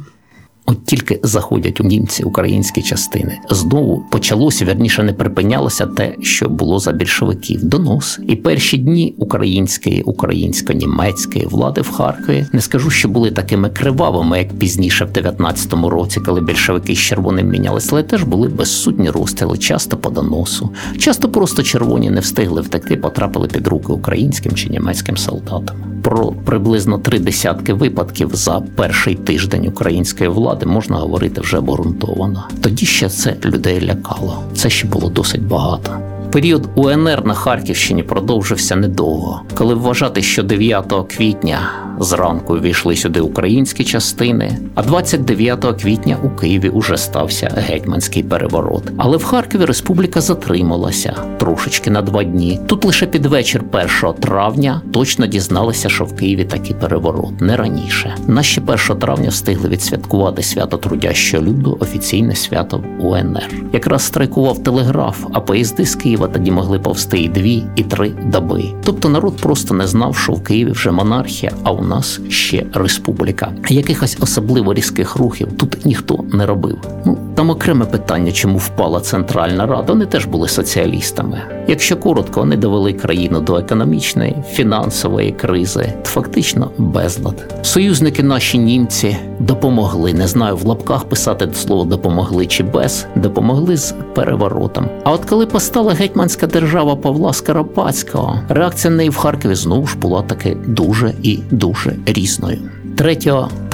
От 0.70 0.84
тільки 0.84 1.20
заходять 1.22 1.80
у 1.80 1.84
німці 1.84 2.22
українські 2.22 2.82
частини. 2.82 3.38
Знову 3.50 4.04
почалося, 4.10 4.64
вірніше 4.64 5.02
не 5.02 5.12
припинялося 5.12 5.86
те, 5.86 6.14
що 6.20 6.48
було 6.48 6.78
за 6.78 6.92
більшовиків. 6.92 7.64
Донос. 7.64 8.20
І 8.28 8.36
перші 8.36 8.78
дні 8.78 9.14
української, 9.18 10.02
українсько-німецької 10.02 11.46
влади 11.46 11.80
в 11.80 11.90
Харкові 11.90 12.46
не 12.52 12.60
скажу, 12.60 12.90
що 12.90 13.08
були 13.08 13.30
такими 13.30 13.70
кривавими, 13.70 14.38
як 14.38 14.58
пізніше 14.58 15.04
в 15.04 15.08
19-му 15.08 15.90
році, 15.90 16.20
коли 16.20 16.40
більшовики 16.40 16.94
з 16.94 16.98
червоним 16.98 17.48
мінялися, 17.48 17.88
але 17.92 18.02
теж 18.02 18.22
були 18.22 18.48
безсудні 18.48 19.10
розстріли, 19.10 19.58
часто 19.58 19.96
по 19.96 20.10
доносу. 20.10 20.70
Часто 20.98 21.28
просто 21.28 21.62
червоні 21.62 22.10
не 22.10 22.20
встигли 22.20 22.60
втекти, 22.60 22.96
потрапили 22.96 23.48
під 23.48 23.66
руки 23.66 23.92
українським 23.92 24.52
чи 24.52 24.68
німецьким 24.68 25.16
солдатам. 25.16 25.76
Про 26.02 26.32
приблизно 26.44 26.98
три 26.98 27.18
десятки 27.18 27.72
випадків 27.72 28.30
за 28.32 28.62
перший 28.76 29.14
тиждень 29.14 29.66
української 29.66 30.30
влади 30.30 30.57
можна 30.66 30.96
говорити 30.96 31.40
вже 31.40 31.58
обґрунтовано. 31.58 32.48
Тоді 32.60 32.86
ще 32.86 33.08
це 33.08 33.36
людей 33.44 33.86
лякало. 33.86 34.42
Це 34.54 34.70
ще 34.70 34.88
було 34.88 35.08
досить 35.08 35.42
багато. 35.42 35.98
Період 36.32 36.68
УНР 36.74 37.26
на 37.26 37.34
Харківщині 37.34 38.02
продовжився 38.02 38.76
недовго. 38.76 39.42
Коли 39.54 39.74
вважати, 39.74 40.22
що 40.22 40.42
9 40.42 40.92
квітня 41.16 41.87
зранку 42.00 42.58
війшли 42.58 42.96
сюди 42.96 43.20
українські 43.20 43.84
частини, 43.84 44.58
а 44.74 44.82
29 44.82 45.82
квітня 45.82 46.16
у 46.22 46.28
Києві 46.28 46.68
уже 46.68 46.96
стався 46.96 47.50
гетьманський 47.56 48.22
переворот. 48.22 48.82
Але 48.96 49.16
в 49.16 49.24
Харкові 49.24 49.64
республіка 49.64 50.20
затрималася 50.20 51.16
трошечки 51.38 51.90
на 51.90 52.02
два 52.02 52.24
дні. 52.24 52.60
Тут 52.66 52.84
лише 52.84 53.06
під 53.06 53.26
вечір 53.26 53.64
1 53.72 53.88
травня 54.20 54.82
точно 54.92 55.26
дізналися, 55.26 55.88
що 55.88 56.04
в 56.04 56.16
Києві 56.16 56.44
такий 56.44 56.76
переворот, 56.76 57.40
не 57.40 57.56
раніше. 57.56 58.14
На 58.26 58.42
ще 58.42 58.60
1 58.60 58.78
травня 58.98 59.28
встигли 59.28 59.68
відсвяткувати 59.68 60.42
свято 60.42 60.76
трудящого 60.76 61.44
люду, 61.44 61.76
офіційне 61.80 62.34
свято 62.34 62.78
в 62.78 63.06
УНР. 63.06 63.48
Якраз 63.72 64.02
страйкував 64.02 64.62
телеграф, 64.62 65.26
а 65.32 65.40
поїзди 65.40 65.86
з 65.86 65.94
Києва 65.94 66.26
тоді 66.26 66.50
могли 66.50 66.78
повсти 66.78 67.18
і 67.18 67.28
дві, 67.28 67.62
і 67.76 67.82
три 67.82 68.12
доби. 68.26 68.64
Тобто 68.84 69.08
народ 69.08 69.36
просто 69.36 69.74
не 69.74 69.86
знав, 69.86 70.16
що 70.16 70.32
в 70.32 70.44
Києві 70.44 70.70
вже 70.70 70.90
монархія, 70.90 71.52
а 71.62 71.72
у 71.72 71.82
нас 71.88 72.20
ще 72.28 72.66
республіка. 72.74 73.52
Якихось 73.68 74.16
особливо 74.20 74.74
різких 74.74 75.16
рухів 75.16 75.48
тут 75.58 75.86
ніхто 75.86 76.24
не 76.32 76.46
робив. 76.46 76.78
Ну 77.04 77.18
там 77.34 77.50
окреме 77.50 77.84
питання, 77.84 78.32
чому 78.32 78.58
впала 78.58 79.00
Центральна 79.00 79.66
Рада. 79.66 79.92
Вони 79.92 80.06
теж 80.06 80.26
були 80.26 80.48
соціалістами. 80.48 81.42
Якщо 81.68 81.96
коротко, 81.96 82.40
вони 82.40 82.56
довели 82.56 82.92
країну 82.92 83.40
до 83.40 83.56
економічної, 83.56 84.36
фінансової 84.50 85.32
кризи, 85.32 85.92
фактично 86.04 86.70
безлад. 86.78 87.54
Союзники 87.62 88.22
наші 88.22 88.58
німці 88.58 89.16
допомогли. 89.38 90.14
Не 90.14 90.26
знаю, 90.26 90.56
в 90.56 90.66
лапках 90.66 91.04
писати 91.04 91.48
слово 91.54 91.84
допомогли 91.84 92.46
чи 92.46 92.62
без, 92.62 93.06
допомогли 93.16 93.76
з 93.76 93.94
переворотом. 94.14 94.88
А 95.04 95.12
от 95.12 95.24
коли 95.24 95.46
постала 95.46 95.92
гетьманська 95.92 96.46
держава 96.46 96.96
Павла 96.96 97.32
Скоропадського, 97.32 98.40
реакція 98.48 98.94
неї 98.94 99.10
в 99.10 99.16
Харкові 99.16 99.54
знову 99.54 99.86
ж 99.86 99.98
була 99.98 100.22
таки 100.22 100.56
дуже 100.66 101.14
і 101.22 101.38
дуже 101.50 101.77
різною. 102.06 102.58
3 102.96 103.16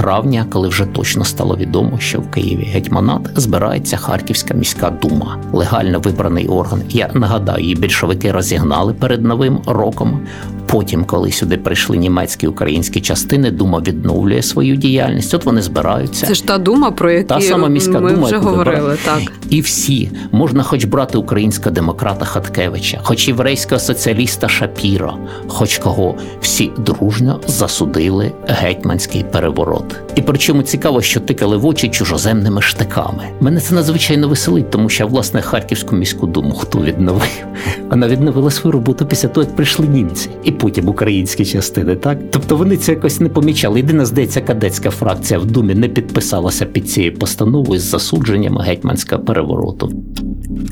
травня, 0.04 0.46
коли 0.52 0.68
вже 0.68 0.86
точно 0.86 1.24
стало 1.24 1.56
відомо, 1.56 1.98
що 1.98 2.20
в 2.20 2.30
Києві 2.30 2.64
гетьманат 2.64 3.28
збирається 3.36 3.96
Харківська 3.96 4.54
міська 4.54 4.90
дума, 4.90 5.38
легально 5.52 6.00
вибраний 6.00 6.46
орган. 6.46 6.82
Я 6.90 7.10
нагадаю, 7.14 7.62
її 7.62 7.74
більшовики 7.74 8.32
розігнали 8.32 8.94
перед 8.94 9.24
новим 9.24 9.58
роком. 9.66 10.20
Потім, 10.66 11.04
коли 11.04 11.32
сюди 11.32 11.56
прийшли 11.56 11.96
німецькі 11.96 12.46
українські 12.46 13.00
частини, 13.00 13.50
дума 13.50 13.82
відновлює 13.86 14.42
свою 14.42 14.76
діяльність. 14.76 15.34
От 15.34 15.44
вони 15.44 15.62
збираються. 15.62 16.26
Це 16.26 16.34
ж 16.34 16.44
та 16.44 16.58
дума, 16.58 16.90
про 16.90 17.10
яку 17.10 17.28
Та 17.28 17.40
сама 17.40 17.68
міська 17.68 18.00
ми 18.00 18.12
дума, 18.12 18.26
вже 18.26 18.36
говорили. 18.36 18.76
вибирали. 18.76 18.98
Так 19.04 19.32
І 19.50 19.60
всі 19.60 20.10
можна 20.32 20.62
хоч 20.62 20.84
брати 20.84 21.18
українського 21.18 21.70
демократа 21.70 22.24
Хаткевича, 22.24 23.00
хоч 23.02 23.28
єврейського 23.28 23.78
соціаліста 23.78 24.48
Шапіра, 24.48 25.14
хоч 25.48 25.78
кого 25.78 26.14
всі 26.40 26.70
дружньо 26.78 27.40
засудили 27.46 28.32
гетьманський 28.46 29.24
переворот. 29.32 29.93
І 30.16 30.22
причому 30.22 30.62
цікаво, 30.62 31.02
що 31.02 31.20
тикали 31.20 31.56
в 31.56 31.66
очі 31.66 31.88
чужоземними 31.88 32.62
штиками. 32.62 33.24
Мене 33.40 33.60
це 33.60 33.74
надзвичайно 33.74 34.28
веселить, 34.28 34.70
тому 34.70 34.88
що 34.88 35.06
власне 35.06 35.42
Харківську 35.42 35.96
міську 35.96 36.26
думу 36.26 36.54
хто 36.54 36.78
відновив? 36.78 37.44
Вона 37.90 38.08
відновила 38.08 38.50
свою 38.50 38.72
роботу 38.72 39.06
після 39.06 39.28
того, 39.28 39.46
як 39.46 39.56
прийшли 39.56 39.86
німці, 39.86 40.30
і 40.44 40.52
потім 40.52 40.88
українські 40.88 41.44
частини. 41.44 41.96
Так, 41.96 42.18
тобто 42.30 42.56
вони 42.56 42.76
це 42.76 42.92
якось 42.92 43.20
не 43.20 43.28
помічали. 43.28 43.78
Єдина 43.78 44.06
здається, 44.06 44.40
кадетська 44.40 44.90
фракція 44.90 45.40
в 45.40 45.46
думі 45.46 45.74
не 45.74 45.88
підписалася 45.88 46.66
під 46.66 46.90
цією 46.90 47.14
постановою 47.14 47.80
з 47.80 47.84
засудженням 47.84 48.58
гетьманського 48.58 49.22
перевороту. 49.22 49.92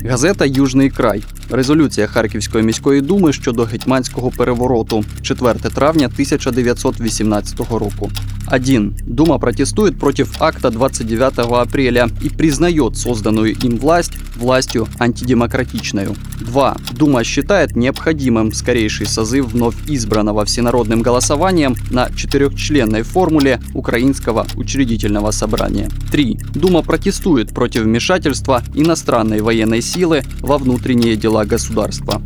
Газета 0.09 0.45
Южний 0.45 0.89
край. 0.89 1.23
Резолюція 1.49 2.07
Харківської 2.07 2.63
міської 2.63 3.01
думи 3.01 3.33
щодо 3.33 3.63
гетьманського 3.63 4.31
перевороту 4.31 5.03
4 5.21 5.53
травня 5.53 6.05
1918 6.05 7.59
року. 7.59 8.09
1. 8.51 8.95
Дума 9.13 9.37
протестует 9.37 9.99
против 9.99 10.41
акта 10.41 10.71
29 10.71 11.37
апреля 11.61 12.09
и 12.23 12.29
признает 12.29 12.97
созданную 12.97 13.55
им 13.55 13.77
власть 13.77 14.13
властью 14.35 14.87
антидемократичной. 14.97 16.07
2. 16.39 16.77
Дума 16.93 17.23
считает 17.23 17.75
необходимым 17.75 18.51
скорейший 18.53 19.05
созыв 19.05 19.53
вновь 19.53 19.75
избранного 19.87 20.45
всенародным 20.45 21.03
голосованием 21.03 21.75
на 21.91 22.09
четырехчленной 22.09 23.03
формуле 23.03 23.61
Украинского 23.75 24.47
учредительного 24.55 25.29
собрания. 25.29 25.89
3. 26.11 26.39
Дума 26.55 26.81
протестует 26.81 27.49
против 27.53 27.83
вмешательства 27.83 28.63
иностранной 28.73 29.41
военной 29.41 29.83
силы 29.83 30.23
во 30.39 30.57
внутренние 30.57 31.15
дела 31.17 31.45
государства. 31.45 32.19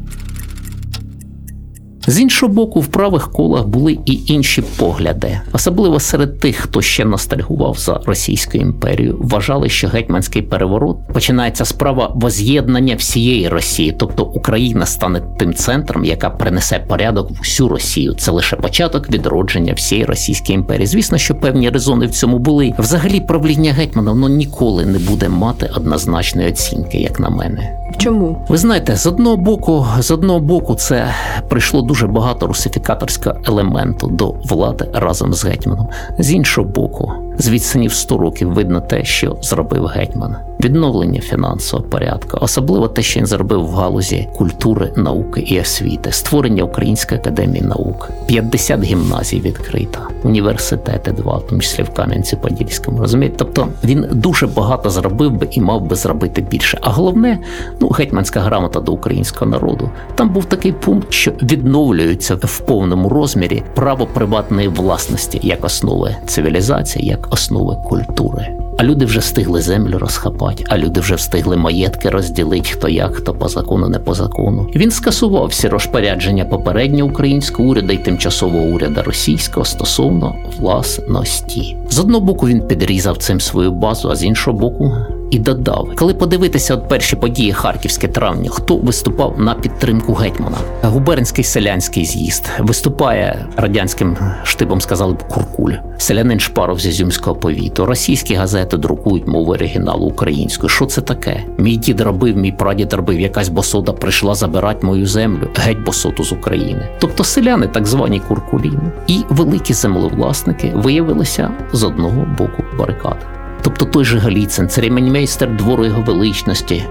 З 2.10 2.20
іншого 2.20 2.54
боку, 2.54 2.80
в 2.80 2.88
правих 2.88 3.32
колах 3.32 3.68
були 3.68 3.98
і 4.06 4.20
інші 4.28 4.64
погляди, 4.78 5.40
особливо 5.54 6.00
серед 6.00 6.40
тих, 6.40 6.56
хто 6.56 6.82
ще 6.82 7.06
ностальгував 7.06 7.76
за 7.80 8.00
Російською 8.06 8.64
імперією, 8.64 9.18
вважали, 9.22 9.70
що 9.70 9.88
гетьманський 9.88 10.42
переворот 10.42 10.98
починається 11.14 11.66
справа 11.66 12.12
воз'єднання 12.16 12.96
всієї 12.96 13.48
Росії, 13.48 13.96
тобто 14.00 14.24
Україна 14.24 14.86
стане 14.86 15.22
тим 15.40 15.54
центром, 15.54 16.06
яка 16.06 16.30
принесе 16.30 16.80
порядок 16.80 17.32
в 17.32 17.42
усю 17.42 17.68
Росію. 17.68 18.14
Це 18.14 18.32
лише 18.32 18.56
початок 18.56 19.10
відродження 19.10 19.74
всієї 19.74 20.06
Російської 20.06 20.56
імперії. 20.56 20.88
Звісно, 20.88 21.18
що 21.18 21.36
певні 21.36 21.70
резони 21.70 22.06
в 22.06 22.12
цьому 22.12 22.40
були. 22.40 22.74
Взагалі, 22.78 23.20
правління 23.20 23.74
гетьмана 23.74 24.12
воно 24.12 24.30
ніколи 24.30 24.86
не 24.86 25.00
буде 25.00 25.30
мати 25.30 25.70
однозначної 25.76 26.50
оцінки, 26.50 26.98
як 26.98 27.20
на 27.20 27.30
мене. 27.30 27.78
Чому? 27.98 28.46
Ви 28.50 28.58
знаєте, 28.58 28.96
з 28.96 29.06
одного 29.06 29.38
боку, 29.38 29.86
з 30.00 30.12
одного 30.12 30.40
боку, 30.40 30.76
це 30.76 31.14
прийшло 31.50 31.82
дуже 31.82 31.97
багато 32.06 32.48
русифікаторського 32.48 33.36
елементу 33.48 34.08
до 34.08 34.30
влади 34.30 34.90
разом 34.94 35.34
з 35.34 35.46
гетьманом. 35.46 35.88
З 36.20 36.32
іншого 36.32 36.68
боку, 36.68 37.14
з 37.38 37.76
ні 37.76 37.88
в 37.88 37.94
100 37.94 38.18
років 38.18 38.54
видно 38.54 38.82
те, 38.82 39.04
що 39.04 39.38
зробив 39.42 39.86
гетьман: 39.86 40.36
відновлення 40.64 41.22
фінансового 41.22 41.90
порядку, 41.90 42.38
особливо 42.42 42.88
те, 42.88 43.02
що 43.02 43.20
він 43.20 43.28
зробив 43.28 43.66
в 43.66 43.74
галузі 43.74 44.28
культури, 44.36 44.94
науки 44.96 45.42
і 45.42 45.62
освіти, 45.62 46.12
створення 46.12 46.64
Української 46.64 47.22
академії 47.22 47.62
наук, 47.62 48.10
50 48.28 48.84
гімназій 48.84 49.40
відкрито, 49.40 50.00
університети, 50.24 51.12
два, 51.12 51.38
в 51.38 51.48
тому 51.48 51.62
числі 51.62 51.84
в 51.84 51.90
Кам'янці-Подільському. 51.90 53.00
Розумієте, 53.00 53.36
тобто 53.38 53.68
він 53.84 54.06
дуже 54.12 54.48
багато 54.48 54.90
зробив 54.90 55.32
би 55.32 55.48
і 55.52 55.62
мав 55.62 55.82
би 55.82 55.96
зробити 55.96 56.42
більше. 56.42 56.78
А 56.82 56.90
головне, 56.90 57.40
ну 57.80 57.90
гетьманська 57.90 58.40
грамота 58.40 58.80
до 58.80 58.92
українського 58.92 59.52
народу. 59.52 59.90
Там 60.16 60.30
був 60.30 60.46
такий 60.46 60.72
пункт, 60.72 61.08
що 61.10 61.32
відновлюється 61.32 62.36
в 62.36 62.60
повному 62.60 63.10
розмірі 63.10 63.64
право 63.76 64.06
приватної 64.06 64.68
власності 64.68 65.40
як 65.44 65.66
основи 65.66 66.16
цивілізації, 66.26 67.08
як 67.08 67.34
основи 67.34 67.76
культури. 67.90 68.67
А 68.78 68.84
люди 68.84 69.06
вже 69.06 69.20
встигли 69.20 69.62
землю 69.62 69.98
розхапати, 69.98 70.64
а 70.68 70.78
люди 70.78 71.00
вже 71.00 71.16
встигли 71.16 71.58
маєтки 71.58 72.10
розділити, 72.10 72.70
хто 72.70 72.90
як, 72.90 73.16
хто 73.16 73.34
по 73.34 73.48
закону, 73.48 73.90
не 73.90 74.00
по 74.00 74.14
закону. 74.14 74.70
Він 74.76 74.92
скасував 74.92 75.48
всі 75.48 75.68
розпорядження 75.68 76.46
попереднього 76.46 77.10
українського 77.10 77.70
уряду 77.70 77.94
і 77.94 77.98
тимчасового 77.98 78.66
уряду 78.66 79.02
російського 79.06 79.66
стосовно 79.66 80.36
власності. 80.60 81.78
З 81.90 82.00
одного 82.00 82.26
боку 82.26 82.48
він 82.48 82.68
підрізав 82.68 83.18
цим 83.18 83.40
свою 83.40 83.72
базу, 83.72 84.10
а 84.10 84.16
з 84.16 84.24
іншого 84.24 84.58
боку. 84.58 84.92
І 85.30 85.40
додав, 85.40 85.90
коли 85.96 86.14
подивитися 86.14 86.74
от 86.74 86.90
перші 86.90 87.16
події 87.16 87.54
Харківське 87.54 88.08
травня, 88.08 88.50
хто 88.50 88.78
виступав 88.78 89.40
на 89.40 89.56
підтримку 89.56 90.14
гетьмана? 90.14 90.58
Губернський 90.82 91.44
селянський 91.44 92.06
з'їзд 92.06 92.50
виступає 92.60 93.46
радянським 93.56 94.18
штибом, 94.44 94.82
сказали 94.82 95.14
б 95.14 95.24
Куркуль, 95.24 95.74
селянин 95.98 96.40
Шпаров 96.40 96.80
з 96.80 96.86
Ізюмського 96.86 97.36
повіту. 97.36 97.86
Російські 97.86 98.34
газети 98.34 98.78
друкують 98.78 99.28
мови 99.28 99.54
оригіналу 99.54 100.06
українською. 100.06 100.70
Що 100.70 100.86
це 100.86 101.02
таке? 101.02 101.44
Мій 101.58 101.76
дід 101.78 102.02
робив, 102.02 102.38
мій 102.38 102.52
прадід 102.52 102.94
робив. 102.94 103.20
Якась 103.20 103.50
босода 103.50 103.92
прийшла 103.92 104.36
забирати 104.36 104.86
мою 104.88 105.06
землю, 105.06 105.48
геть 105.56 105.84
босоту 105.86 106.24
з 106.24 106.32
України. 106.32 106.88
Тобто 107.00 107.24
селяни, 107.24 107.68
так 107.68 107.86
звані 107.86 108.20
куркуліни, 108.20 108.92
і 109.08 109.20
великі 109.30 109.74
землевласники 109.74 110.72
виявилися 110.76 111.52
з 111.74 111.84
одного 111.84 112.28
боку 112.38 112.64
барикад. 112.80 113.37
Тобто 113.68 113.86
той 113.86 114.06
же 114.06 114.18
Галіцин, 114.18 114.70
церемонімейстер 114.70 115.58
двору 115.58 115.86
його 115.86 116.02
величності, 116.02 116.84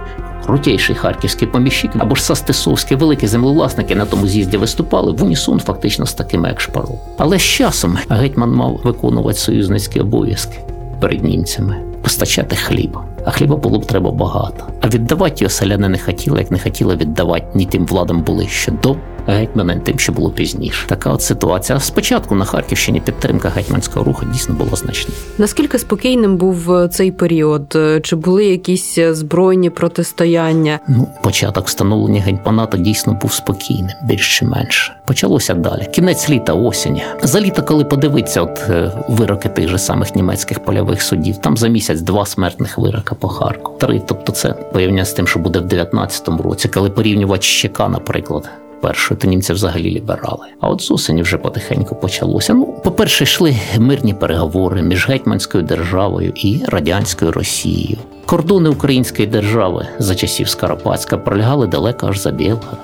крутейший 0.47 0.97
харківський 0.97 1.49
поміщик, 1.49 1.91
або 1.99 2.15
ж 2.15 2.23
Састисовський, 2.23 2.97
великі 2.97 3.27
землевласники 3.27 3.95
на 3.95 4.07
тому 4.07 4.27
з'їзді 4.27 4.57
виступали 4.57 5.13
в 5.13 5.23
унісон 5.23 5.61
фактично 5.61 6.07
з 6.07 6.15
такими, 6.15 6.49
як 6.49 6.61
Шпаров. 6.61 7.01
Але 7.19 7.39
з 7.39 7.43
часом 7.43 7.99
гетьман 8.09 8.53
мав 8.53 8.81
виконувати 8.85 9.39
союзницькі 9.39 10.01
обов'язки 10.01 10.59
перед 11.01 11.25
німцями, 11.25 11.77
постачати 12.03 12.57
хліб. 12.57 12.99
А 13.25 13.31
хліба 13.31 13.57
було 13.57 13.79
б 13.79 13.87
треба 13.87 14.11
багато. 14.11 14.65
А 14.81 14.89
віддавати 14.89 15.35
його 15.39 15.51
селяни 15.51 15.89
не 15.89 15.99
хотіли, 15.99 16.39
як 16.39 16.51
не 16.51 16.59
хотіли 16.59 16.97
віддавати 16.97 17.47
ні 17.55 17.67
тим 17.67 17.87
владам 17.87 18.23
були 18.23 18.47
ще 18.47 18.73
до 18.83 18.97
гетьмана, 19.27 19.77
тим, 19.77 19.99
що 19.99 20.13
було 20.13 20.31
пізніше. 20.31 20.87
Така 20.87 21.11
от 21.11 21.23
ситуація. 21.23 21.81
Спочатку 21.81 22.35
на 22.35 22.45
Харківщині 22.45 23.01
підтримка 23.01 23.49
гетьманського 23.49 24.05
руху 24.05 24.27
дійсно 24.33 24.55
була 24.55 24.77
значна. 24.77 25.15
Наскільки 25.39 25.79
спокійним 25.79 26.37
був 26.37 26.73
е, 26.73 26.89
цей 26.89 27.13
період? 27.13 27.73
Е, 27.77 28.01
Чи 28.01 28.17
були 28.17 28.45
якісь 28.45 28.99
е, 28.99 29.15
збройні 29.15 29.71
протистояння? 29.71 30.81
Ну, 30.89 31.09
початок 31.23 31.67
встановлення 31.67 32.21
гетьманата 32.21 32.79
дійсно 32.79 33.19
був 33.23 33.33
спокійним, 33.33 33.97
більш 34.05 34.39
чи 34.39 34.45
менше. 34.45 34.93
Почалося 35.07 35.55
далі. 35.55 35.89
Кінець 35.95 36.31
літа, 36.31 36.53
осінь. 36.53 37.01
За 37.23 37.41
літо, 37.41 37.63
коли 37.63 37.85
подивитися, 37.85 38.43
от 38.43 38.61
вироки 39.09 39.49
тих 39.49 39.69
же 39.69 39.79
самих 39.79 40.15
німецьких 40.15 40.61
польових 40.65 41.03
судів, 41.03 41.37
там 41.37 41.57
за 41.57 41.69
місяць 41.69 42.01
два 42.01 42.27
смертних 42.27 42.79
вирока 42.79 43.15
по 43.15 43.29
Харкову. 43.29 43.79
Три. 43.79 44.03
Тобто, 44.07 44.33
це 44.33 44.53
порівняно 44.53 45.05
з 45.05 45.13
тим, 45.13 45.27
що 45.27 45.39
буде 45.39 45.59
в 45.59 45.67
19-му 45.67 46.43
році, 46.43 46.69
коли 46.69 46.91
порівнювати 46.91 47.43
Щека, 47.43 47.89
наприклад. 47.89 48.49
Першою, 48.81 49.21
то 49.21 49.27
німці 49.27 49.53
взагалі 49.53 49.91
ліберали. 49.91 50.47
А 50.61 50.69
от 50.69 50.81
з 50.81 50.91
осені 50.91 51.23
вже 51.23 51.39
потихеньку 51.39 51.95
почалося. 51.95 52.55
Ну, 52.55 52.81
по-перше, 52.85 53.25
йшли 53.25 53.57
мирні 53.79 54.15
переговори 54.15 54.83
між 54.83 55.09
гетьманською 55.09 55.65
державою 55.65 56.33
і 56.37 56.61
радянською 56.69 57.33
Росією. 57.33 57.99
Кордони 58.27 58.69
української 58.69 59.29
держави 59.29 59.87
за 59.99 60.15
часів 60.15 60.49
Скоропадська 60.49 61.19
пролягали 61.19 61.67
далеко 61.67 62.07
аж 62.07 62.19
за 62.19 62.31
Білгород. 62.31 62.79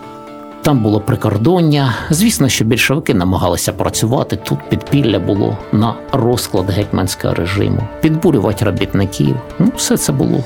Там 0.63 0.83
було 0.83 1.01
прикордоння. 1.01 1.95
Звісно, 2.11 2.49
що 2.49 2.65
більшовики 2.65 3.15
намагалися 3.15 3.73
працювати. 3.73 4.37
Тут 4.37 4.59
підпілля 4.69 5.19
було 5.19 5.59
на 5.73 5.95
розклад 6.13 6.71
гетьманського 6.71 7.35
режиму, 7.35 7.89
підбурювати 8.01 8.65
робітників. 8.65 9.37
Ну, 9.59 9.73
все 9.77 9.97
це 9.97 10.13
було. 10.13 10.45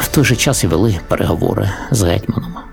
В 0.00 0.14
той 0.14 0.24
же 0.24 0.36
час 0.36 0.64
і 0.64 0.66
вели 0.66 0.98
переговори 1.08 1.70
з 1.90 2.02
гетьманом. 2.02 2.67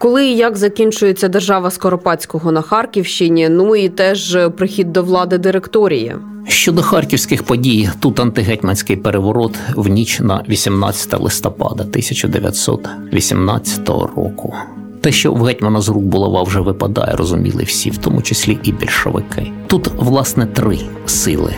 Коли 0.00 0.26
і 0.26 0.36
як 0.36 0.56
закінчується 0.56 1.28
держава 1.28 1.70
Скоропадського 1.70 2.52
на 2.52 2.62
Харківщині? 2.62 3.48
Ну 3.48 3.76
і 3.76 3.88
теж 3.88 4.34
е, 4.34 4.48
прихід 4.48 4.92
до 4.92 5.02
влади 5.02 5.38
директорії. 5.38 6.16
Щодо 6.48 6.82
харківських 6.82 7.42
подій, 7.42 7.90
тут 8.00 8.20
антигетьманський 8.20 8.96
переворот 8.96 9.58
в 9.76 9.88
ніч 9.88 10.20
на 10.20 10.44
18 10.48 11.20
листопада 11.20 11.82
1918 11.82 13.88
року. 13.88 14.54
Те, 15.00 15.12
що 15.12 15.32
в 15.32 15.42
гетьмана 15.42 15.80
з 15.80 15.88
рук 15.88 16.04
булава 16.04 16.42
вже 16.42 16.60
випадає, 16.60 17.16
розуміли 17.16 17.62
всі, 17.62 17.90
в 17.90 17.98
тому 17.98 18.22
числі 18.22 18.58
і 18.62 18.72
більшовики. 18.72 19.52
Тут, 19.66 19.88
власне, 19.98 20.46
три 20.46 20.78
сили: 21.06 21.54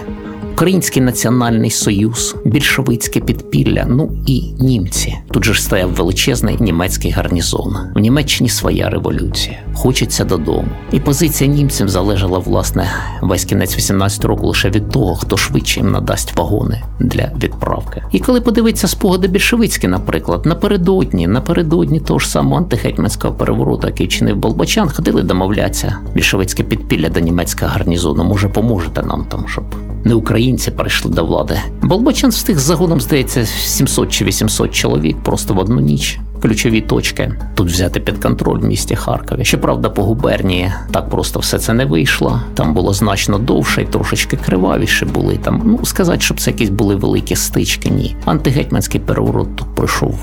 Український 0.62 1.03
національний 1.03 1.70
союз, 1.70 2.37
більшовицьке 2.44 3.20
підпілля, 3.20 3.87
ну 3.88 4.12
і 4.27 4.42
німці. 4.61 5.14
Тут 5.31 5.44
же 5.44 5.55
ж 5.55 5.62
стояв 5.62 5.90
величезний 5.90 6.57
німецький 6.61 7.11
гарнізон. 7.11 7.77
В 7.94 7.98
Німеччині 7.98 8.48
своя 8.48 8.90
революція. 8.90 9.59
Хочеться 9.75 10.25
додому. 10.25 10.68
І 10.92 11.01
позиція 11.01 11.51
німців 11.51 11.88
залежала, 11.88 12.38
власне, 12.38 12.87
весь 13.22 13.44
кінець 13.44 13.77
18 13.77 14.25
року 14.25 14.46
лише 14.46 14.70
від 14.70 14.90
того, 14.90 15.14
хто 15.14 15.37
швидше 15.37 15.81
їм 15.81 15.92
надасть 15.92 16.37
вагони 16.37 16.83
для 17.01 17.33
відправки. 17.42 18.03
І 18.12 18.18
коли 18.18 18.40
подивитися 18.40 18.88
спогади 18.88 19.29
більшовицькі, 19.29 19.88
наприклад, 19.88 20.46
напередодні, 20.46 21.27
напередодні 21.27 22.01
того 22.01 22.18
ж 22.18 22.29
самого 22.29 22.57
антигетьманського 22.57 23.35
перевороту, 23.35 23.87
який 23.87 24.09
чинив 24.09 24.37
Болбачан, 24.37 24.88
ходили 24.88 25.22
домовлятися. 25.22 25.98
Більшовицьке 26.14 26.62
підпілля 26.62 27.09
до 27.09 27.20
німецького 27.20 27.70
гарнізону. 27.70 28.25
Може, 28.25 28.48
поможете 28.48 29.03
нам 29.03 29.25
там, 29.25 29.44
щоб 29.48 29.64
не 30.04 30.14
українці 30.14 30.70
прийшли 30.70 31.10
до 31.10 31.24
влади. 31.24 31.58
Болбачан 31.82 32.30
встиг 32.30 32.58
з 32.58 32.62
загоном, 32.62 33.00
здається, 33.00 33.46
700 33.46 34.12
чи 34.12 34.24
800 34.24 34.74
чоловік 34.74 35.16
просто 35.22 35.54
в 35.54 35.58
одну 35.58 35.80
ніч. 35.80 36.18
Ключові 36.42 36.80
точки 36.80 37.34
тут 37.54 37.68
взяти 37.68 38.00
під 38.00 38.18
контроль 38.18 38.58
в 38.58 38.64
місті 38.64 38.96
Харкові. 38.96 39.44
Щоправда, 39.44 39.90
по 39.90 40.02
губернії 40.02 40.72
так 40.90 41.10
просто 41.10 41.40
все 41.40 41.58
це 41.58 41.72
не 41.72 41.84
вийшло. 41.84 42.40
Там 42.54 42.74
було 42.74 42.94
значно 42.94 43.38
довше 43.38 43.82
і 43.82 43.84
трошечки 43.84 44.38
кривавіше 44.46 45.06
були. 45.06 45.36
Там 45.36 45.62
ну 45.64 45.84
сказати, 45.84 46.20
щоб 46.20 46.40
це 46.40 46.50
якісь 46.50 46.68
були 46.68 46.94
великі 46.96 47.36
стички. 47.36 47.90
Ні, 47.90 48.16
антигетьманський 48.24 49.00
переворот 49.00 49.56
тут 49.56 49.74
пройшов 49.74 50.18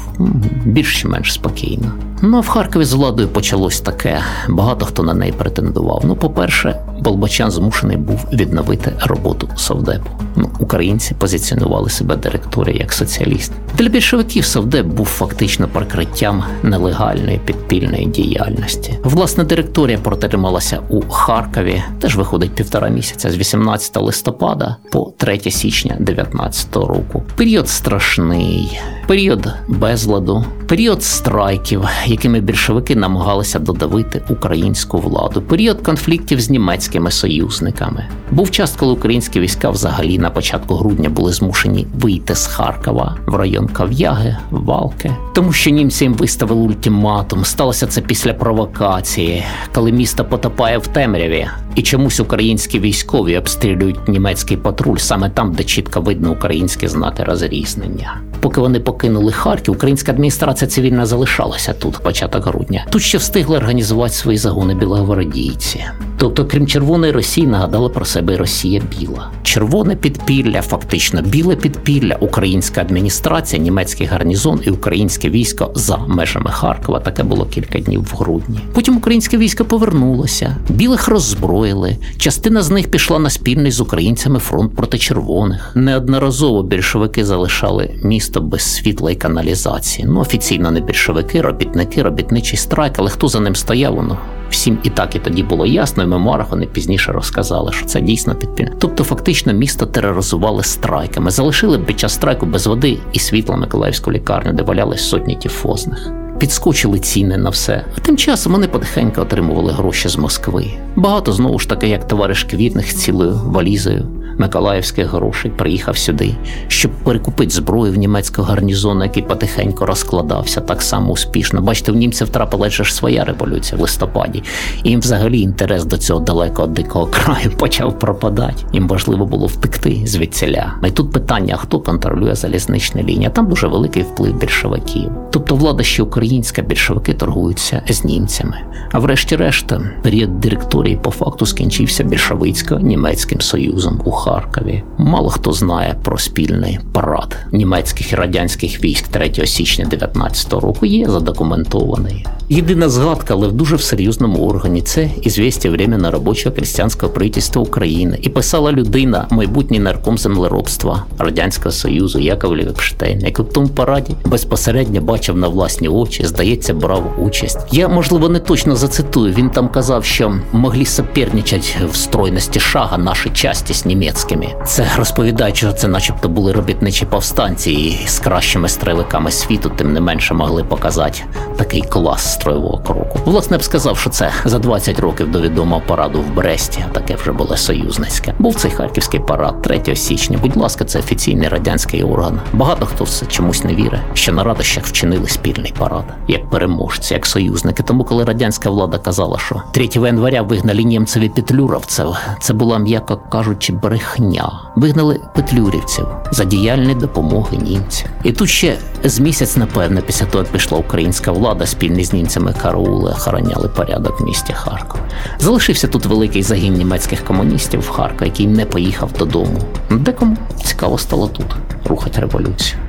більш 0.66 1.02
чи 1.02 1.08
менш 1.08 1.34
спокійно. 1.34 1.92
Ну 2.22 2.38
а 2.38 2.40
в 2.40 2.48
Харкові 2.48 2.86
з 2.86 2.94
владою 2.94 3.28
почалось 3.28 3.80
таке. 3.82 4.20
Багато 4.50 4.86
хто 4.86 5.04
на 5.04 5.14
неї 5.14 5.32
претендував. 5.32 6.02
Ну, 6.06 6.16
по-перше, 6.16 6.76
Болбачан 7.00 7.52
змушений 7.52 7.98
був 7.98 8.28
відновити 8.34 8.94
роботу 9.06 9.50
совдепу. 9.56 10.10
Ну, 10.36 10.50
українці 10.60 11.14
позиціонували 11.14 11.90
себе 11.90 12.16
директорі 12.16 12.78
як 12.78 12.94
соціаліст. 12.94 13.52
Для 13.78 13.90
більшовиків 13.90 14.46
совдеп 14.46 14.86
був 14.86 15.06
фактично 15.06 15.68
прикриттям 15.68 16.44
нелегальної 16.64 17.40
підпільної 17.46 18.06
діяльності. 18.06 18.94
Власне, 19.04 19.44
директорія 19.44 19.98
протрималася 19.98 20.80
у 20.90 21.02
Харкові, 21.02 21.84
теж 22.00 22.16
виходить 22.16 22.56
півтора 22.56 22.90
місяця 22.90 23.32
з 23.32 23.38
18 23.38 23.98
листопада 23.98 24.76
по 24.92 25.14
3 25.18 25.40
січня 25.40 25.96
19 26.00 26.76
року. 26.76 27.24
Період 27.36 27.70
страшний. 27.70 28.80
Період 29.10 29.48
безладу, 29.68 30.46
період 30.68 31.04
страйків, 31.04 31.84
якими 32.06 32.40
більшовики 32.40 32.96
намагалися 32.96 33.60
додавити 33.60 34.22
українську 34.30 34.98
владу, 34.98 35.42
період 35.42 35.82
конфліктів 35.82 36.42
з 36.42 36.50
німецькими 36.50 37.12
союзниками. 37.12 38.06
Був 38.32 38.52
час, 38.52 38.76
коли 38.80 38.94
українські 38.94 39.40
війська 39.40 39.70
взагалі 39.70 40.20
на 40.20 40.30
початку 40.30 40.76
грудня 40.76 41.10
були 41.10 41.34
змушені 41.34 41.88
вийти 41.94 42.36
з 42.36 42.48
Харкова 42.48 43.18
в 43.26 43.36
район 43.36 43.68
Кав'яги, 43.68 44.38
Валки, 44.52 45.16
тому 45.36 45.54
що 45.54 45.70
німці 45.70 46.04
їм 46.04 46.14
виставили 46.14 46.62
ультиматум. 46.62 47.46
Сталося 47.46 47.88
це 47.88 48.02
після 48.02 48.34
провокації, 48.34 49.44
коли 49.74 49.92
місто 49.92 50.26
потопає 50.26 50.78
в 50.78 50.88
темряві, 50.88 51.48
і 51.76 51.82
чомусь 51.82 52.20
українські 52.20 52.80
військові 52.80 53.38
обстрілюють 53.38 54.08
німецький 54.08 54.58
патруль 54.58 54.98
саме 54.98 55.30
там, 55.30 55.54
де 55.54 55.64
чітко 55.64 56.02
видно 56.02 56.32
українські 56.32 56.88
знаки 56.88 57.24
розрізнення. 57.24 58.22
Поки 58.40 58.62
вони 58.62 58.80
покинули 59.00 59.32
Харків, 59.32 59.74
українська 59.74 60.12
адміністрація 60.12 60.70
цивільна 60.70 61.06
залишалася 61.06 61.74
тут, 61.74 61.98
початок 61.98 62.46
грудня. 62.46 62.86
Тут 62.90 63.02
ще 63.02 63.18
встигли 63.18 63.58
організувати 63.58 64.14
свої 64.14 64.38
загони 64.38 64.76
білогвардійці. 64.76 65.86
Тобто, 66.18 66.46
крім 66.46 66.68
Червоної 66.68 67.12
Росії, 67.12 67.48
нагадала 67.48 67.90
про 67.90 68.06
себе 68.06 68.34
і 68.34 68.38
Росія 68.38 68.82
біла. 69.00 69.32
Червоне 69.44 69.96
підпілля, 69.96 70.62
фактично 70.62 71.22
біле 71.22 71.56
підпілля, 71.56 72.16
українська 72.20 72.82
адміністрація, 72.82 73.62
німецький 73.62 74.08
гарнізон 74.08 74.60
і 74.64 74.70
українське 74.70 75.30
військо 75.30 75.72
за 75.76 75.98
межами 75.98 76.52
Харкова. 76.52 77.00
Таке 77.00 77.24
було 77.24 77.46
кілька 77.46 77.80
днів 77.80 78.02
в 78.02 78.18
грудні. 78.18 78.60
Потім 78.74 78.98
українське 78.98 79.38
військо 79.38 79.66
повернулося, 79.66 80.56
білих 80.70 81.08
роззброїли. 81.08 81.98
Частина 82.18 82.62
з 82.62 82.70
них 82.70 82.92
пішла 82.92 83.20
на 83.20 83.30
спільний 83.30 83.72
з 83.72 83.82
українцями 83.82 84.40
фронт 84.40 84.76
проти 84.76 84.98
червоних. 84.98 85.72
Неодноразово 85.76 86.64
більшовики 86.64 87.26
залишали 87.26 87.96
місто 88.04 88.42
без 88.42 88.62
світла 88.90 89.12
і 89.12 89.16
каналізації. 89.16 90.08
Ну 90.08 90.20
офіційно 90.20 90.72
не 90.72 90.80
більшовики, 90.80 91.42
робітники, 91.42 92.04
робітничий 92.04 92.58
страйк, 92.58 92.94
але 92.98 93.10
хто 93.10 93.28
за 93.28 93.40
ним 93.40 93.56
стояв, 93.56 93.96
воно 93.96 94.18
всім 94.50 94.78
і 94.84 94.90
так 94.90 95.16
і 95.16 95.20
тоді 95.20 95.44
було 95.44 95.66
ясно. 95.66 96.04
І 96.04 96.06
в 96.06 96.10
мемуарах 96.10 96.52
вони 96.52 96.66
пізніше 96.66 97.12
розказали, 97.12 97.72
що 97.72 97.86
це 97.86 98.02
дійсно 98.02 98.36
підпільне. 98.36 98.74
Тобто, 98.80 99.04
фактично, 99.04 99.54
місто 99.54 99.86
тероризували 99.86 100.64
страйками, 100.64 101.32
залишили 101.32 101.80
під 101.80 102.00
час 102.00 102.14
страйку 102.14 102.46
без 102.46 102.68
води 102.68 102.98
і 103.14 103.20
світла 103.20 103.56
Миколаївську 103.56 104.12
лікарню, 104.12 104.54
де 104.54 104.64
валялись 104.64 105.10
сотні 105.10 105.36
тіфозних. 105.36 106.12
Підскочили 106.40 107.00
ціни 107.00 107.38
на 107.38 107.50
все, 107.50 107.86
а 107.98 108.00
тим 108.00 108.18
часом 108.18 108.54
вони 108.54 108.68
потихеньку 108.68 109.22
отримували 109.22 109.72
гроші 109.72 110.10
з 110.10 110.18
Москви. 110.18 110.66
Багато 110.96 111.32
знову 111.32 111.60
ж 111.60 111.70
таки, 111.70 111.88
як 111.88 112.08
товариш 112.08 112.44
Квітних 112.44 112.92
з 112.92 112.96
цілою 112.96 113.42
валізою 113.46 114.19
миколаївських 114.40 115.08
грошей 115.08 115.52
приїхав 115.52 115.98
сюди, 115.98 116.36
щоб 116.68 116.92
перекупити 116.92 117.52
зброю 117.52 117.94
в 117.94 117.96
німецького 117.96 118.48
гарнізону, 118.48 119.04
який 119.04 119.24
потихеньку 119.24 119.86
розкладався 119.86 120.62
так 120.62 120.82
само 120.82 121.12
успішно. 121.12 121.62
Бачите, 121.62 121.92
в 121.92 121.96
німців 121.96 122.30
трапилася 122.30 122.84
ж 122.84 122.96
своя 122.96 123.24
революція 123.24 123.78
в 123.78 123.82
листопаді. 123.82 124.44
І 124.84 124.90
їм 124.90 125.00
взагалі 125.00 125.42
інтерес 125.42 125.86
до 125.86 125.98
цього 125.98 126.20
далекого 126.20 126.68
дикого 126.68 127.06
краю 127.06 127.52
почав 127.58 128.00
пропадати. 128.00 128.64
Їм 128.74 128.88
важливо 128.88 129.26
було 129.26 129.48
втекти 129.48 130.02
звідсіля. 130.06 130.74
І 130.88 130.92
тут 130.92 131.12
питання: 131.12 131.56
хто 131.58 131.80
контролює 131.80 132.36
залізничні 132.36 133.04
лінії? 133.04 133.30
Там 133.34 133.48
дуже 133.48 133.68
великий 133.68 134.04
вплив 134.04 134.40
більшовиків. 134.40 135.12
Тобто 135.32 135.56
влада 135.56 135.84
ще 135.84 136.04
українська, 136.04 136.62
більшовики 136.62 137.14
торгуються 137.14 137.82
з 137.90 138.04
німцями. 138.04 138.58
А 138.92 139.00
врешті-решт, 139.00 139.74
період 140.04 140.40
директорії 140.40 140.96
по 140.96 141.12
факту 141.12 141.46
скінчився 141.46 142.04
більшовицько-німецьким 142.04 143.42
союзом 143.42 144.02
у 144.06 144.12
Харкові. 144.30 144.84
Мало 144.98 145.30
хто 145.30 145.54
знає 145.54 145.96
про 146.04 146.18
спільний 146.18 146.80
парад 146.94 147.38
німецьких 147.52 148.12
і 148.14 148.16
радянських 148.16 148.84
військ 148.84 149.08
3 149.08 149.46
січня 149.46 149.86
19-го 149.86 150.60
року. 150.60 150.86
Є 150.86 151.10
задокументований. 151.10 152.26
Єдина 152.52 152.90
згадка, 152.90 153.34
але 153.34 153.48
в 153.48 153.52
дуже 153.52 153.76
в 153.76 153.82
серйозному 153.82 154.48
органі 154.48 154.82
це 154.82 155.10
«Ізвістя 155.22 155.70
Временно 155.70 156.12
робочого 156.12 156.56
крестьянського 156.56 157.12
правительства 157.12 157.62
України. 157.62 158.20
І 158.22 158.30
писала 158.30 158.72
людина, 158.72 159.28
майбутній 159.30 159.80
нарком 159.80 160.18
землеробства 160.18 161.06
Радянського 161.18 161.72
Союзу 161.72 162.20
Яков 162.20 162.58
Лівекштейн, 162.58 163.20
який 163.20 163.46
в 163.46 163.50
тому 163.50 163.68
параді 163.68 164.16
безпосередньо 164.26 165.02
бачив 165.02 165.38
на 165.38 165.48
власні 165.48 165.88
очі, 165.88 166.26
здається, 166.26 166.74
брав 166.74 167.16
участь. 167.20 167.60
Я 167.72 167.88
можливо 167.88 168.30
не 168.30 168.40
точно 168.40 168.76
зацитую. 168.76 169.34
Він 169.34 169.50
там 169.50 169.70
казав, 169.70 170.06
що 170.06 170.34
могли 170.52 170.86
соперничати 170.86 171.68
в 171.92 171.96
стройності 171.96 172.60
шага 172.60 172.98
наші 172.98 173.30
часті 173.30 173.74
з 173.74 173.86
німецькими. 173.86 174.48
Це 174.66 174.88
розповідаючи, 174.98 175.66
що 175.68 175.74
це, 175.74 175.88
начебто, 175.88 176.30
були 176.30 176.52
робітничі 176.52 177.06
повстанці 177.06 177.72
і 177.72 178.08
з 178.08 178.20
кращими 178.20 178.70
стреликами 178.70 179.32
світу, 179.32 179.72
тим 179.76 179.94
не 179.94 180.02
менше 180.02 180.34
могли 180.34 180.64
показати 180.64 181.22
такий 181.58 181.82
клас 181.82 182.39
строєвого 182.40 182.78
кроку. 182.78 183.20
Власне, 183.26 183.58
б 183.58 183.64
сказав, 183.64 183.98
що 183.98 184.10
це 184.10 184.32
за 184.46 184.60
20 184.60 185.00
років 185.00 185.32
до 185.32 185.42
відомого 185.42 185.82
параду 185.88 186.22
в 186.22 186.36
Бресті, 186.36 186.86
таке 186.92 187.16
вже 187.16 187.32
було 187.32 187.58
союзницьке. 187.58 188.34
Був 188.40 188.56
цей 188.56 188.72
харківський 188.72 189.20
парад 189.20 189.62
3 189.62 189.96
січня. 189.96 190.38
Будь 190.42 190.58
ласка, 190.58 190.86
це 190.86 191.00
офіційний 191.00 191.48
радянський 191.48 192.04
орган. 192.04 192.40
Багато 192.54 192.86
хто 192.86 193.04
в 193.04 193.10
це 193.10 193.26
чомусь 193.26 193.64
не 193.64 193.76
вірить, 193.76 194.00
що 194.14 194.32
на 194.32 194.44
радощах 194.44 194.86
вчинили 194.86 195.28
спільний 195.28 195.74
парад, 195.80 196.04
як 196.28 196.50
переможці, 196.50 197.14
як 197.14 197.26
союзники. 197.26 197.84
Тому, 197.84 198.04
коли 198.04 198.24
радянська 198.24 198.70
влада 198.70 198.98
казала, 198.98 199.38
що 199.40 199.62
3 199.72 199.90
января 199.94 200.42
вигнали 200.42 200.84
німцеві 200.84 201.30
петлюровців, 201.30 202.06
це 202.42 202.54
була, 202.54 202.80
м'яко 202.80 203.18
кажучи, 203.30 203.74
брехня. 203.74 204.52
Вигнали 204.76 205.20
петлюрівців 205.36 206.06
за 206.32 206.46
діяльні 206.46 206.96
допомоги 206.96 207.58
німців. 207.58 208.10
І 208.24 208.32
тут 208.32 208.50
ще 208.50 208.78
з 209.04 209.20
місяць, 209.20 209.58
напевне, 209.58 210.02
після 210.02 210.26
того, 210.26 210.44
як 210.44 210.54
пішла 210.54 210.78
українська 210.78 211.32
влада, 211.32 211.66
спільні 211.66 212.04
з 212.04 212.14
німцями 212.14 212.29
караули 212.62 213.12
охороняли 213.12 213.68
порядок 213.68 214.22
в 214.22 214.24
місті 214.24 214.54
Харків. 214.54 215.02
Залишився 215.40 215.88
тут 215.88 216.06
великий 216.06 216.44
загін 216.44 216.74
німецьких 216.74 217.26
комуністів 217.26 217.80
в 217.80 217.90
Харкові, 217.90 218.28
який 218.28 218.48
не 218.48 218.66
поїхав 218.66 219.12
додому. 219.12 219.60
Декому 219.92 220.38
цікаво 220.64 220.98
стало 220.98 221.28
тут 221.28 221.56
рухати 221.86 222.22
революцію. 222.22 222.80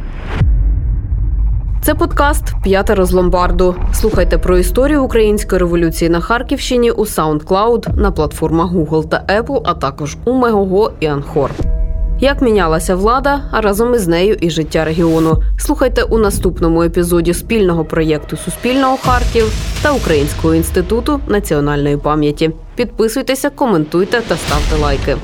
Це 1.82 1.94
подкаст 1.94 2.44
П'ятеро 2.62 3.04
з 3.04 3.12
ломбарду. 3.12 3.74
Слухайте 3.92 4.38
про 4.38 4.58
історію 4.58 5.04
української 5.04 5.58
революції 5.58 6.10
на 6.10 6.20
Харківщині 6.20 6.90
у 6.90 7.04
SoundCloud, 7.04 7.96
на 7.96 8.10
платформах 8.10 8.72
Google 8.72 9.08
та 9.08 9.24
Apple, 9.40 9.60
а 9.64 9.74
також 9.74 10.16
у 10.24 10.32
Мегого 10.32 10.92
і 11.00 11.06
Анхор. 11.06 11.50
Як 12.22 12.42
мінялася 12.42 12.94
влада, 12.96 13.42
а 13.50 13.60
разом 13.60 13.94
із 13.94 14.08
нею 14.08 14.36
і 14.40 14.50
життя 14.50 14.84
регіону. 14.84 15.42
Слухайте 15.58 16.02
у 16.02 16.18
наступному 16.18 16.82
епізоді 16.82 17.34
спільного 17.34 17.84
проєкту 17.84 18.36
Суспільного 18.36 18.96
Харків 18.96 19.52
та 19.82 19.92
Українського 19.92 20.54
інституту 20.54 21.20
національної 21.28 21.96
пам'яті. 21.96 22.50
Підписуйтеся, 22.76 23.50
коментуйте 23.50 24.20
та 24.20 24.36
ставте 24.36 24.76
лайки. 24.82 25.16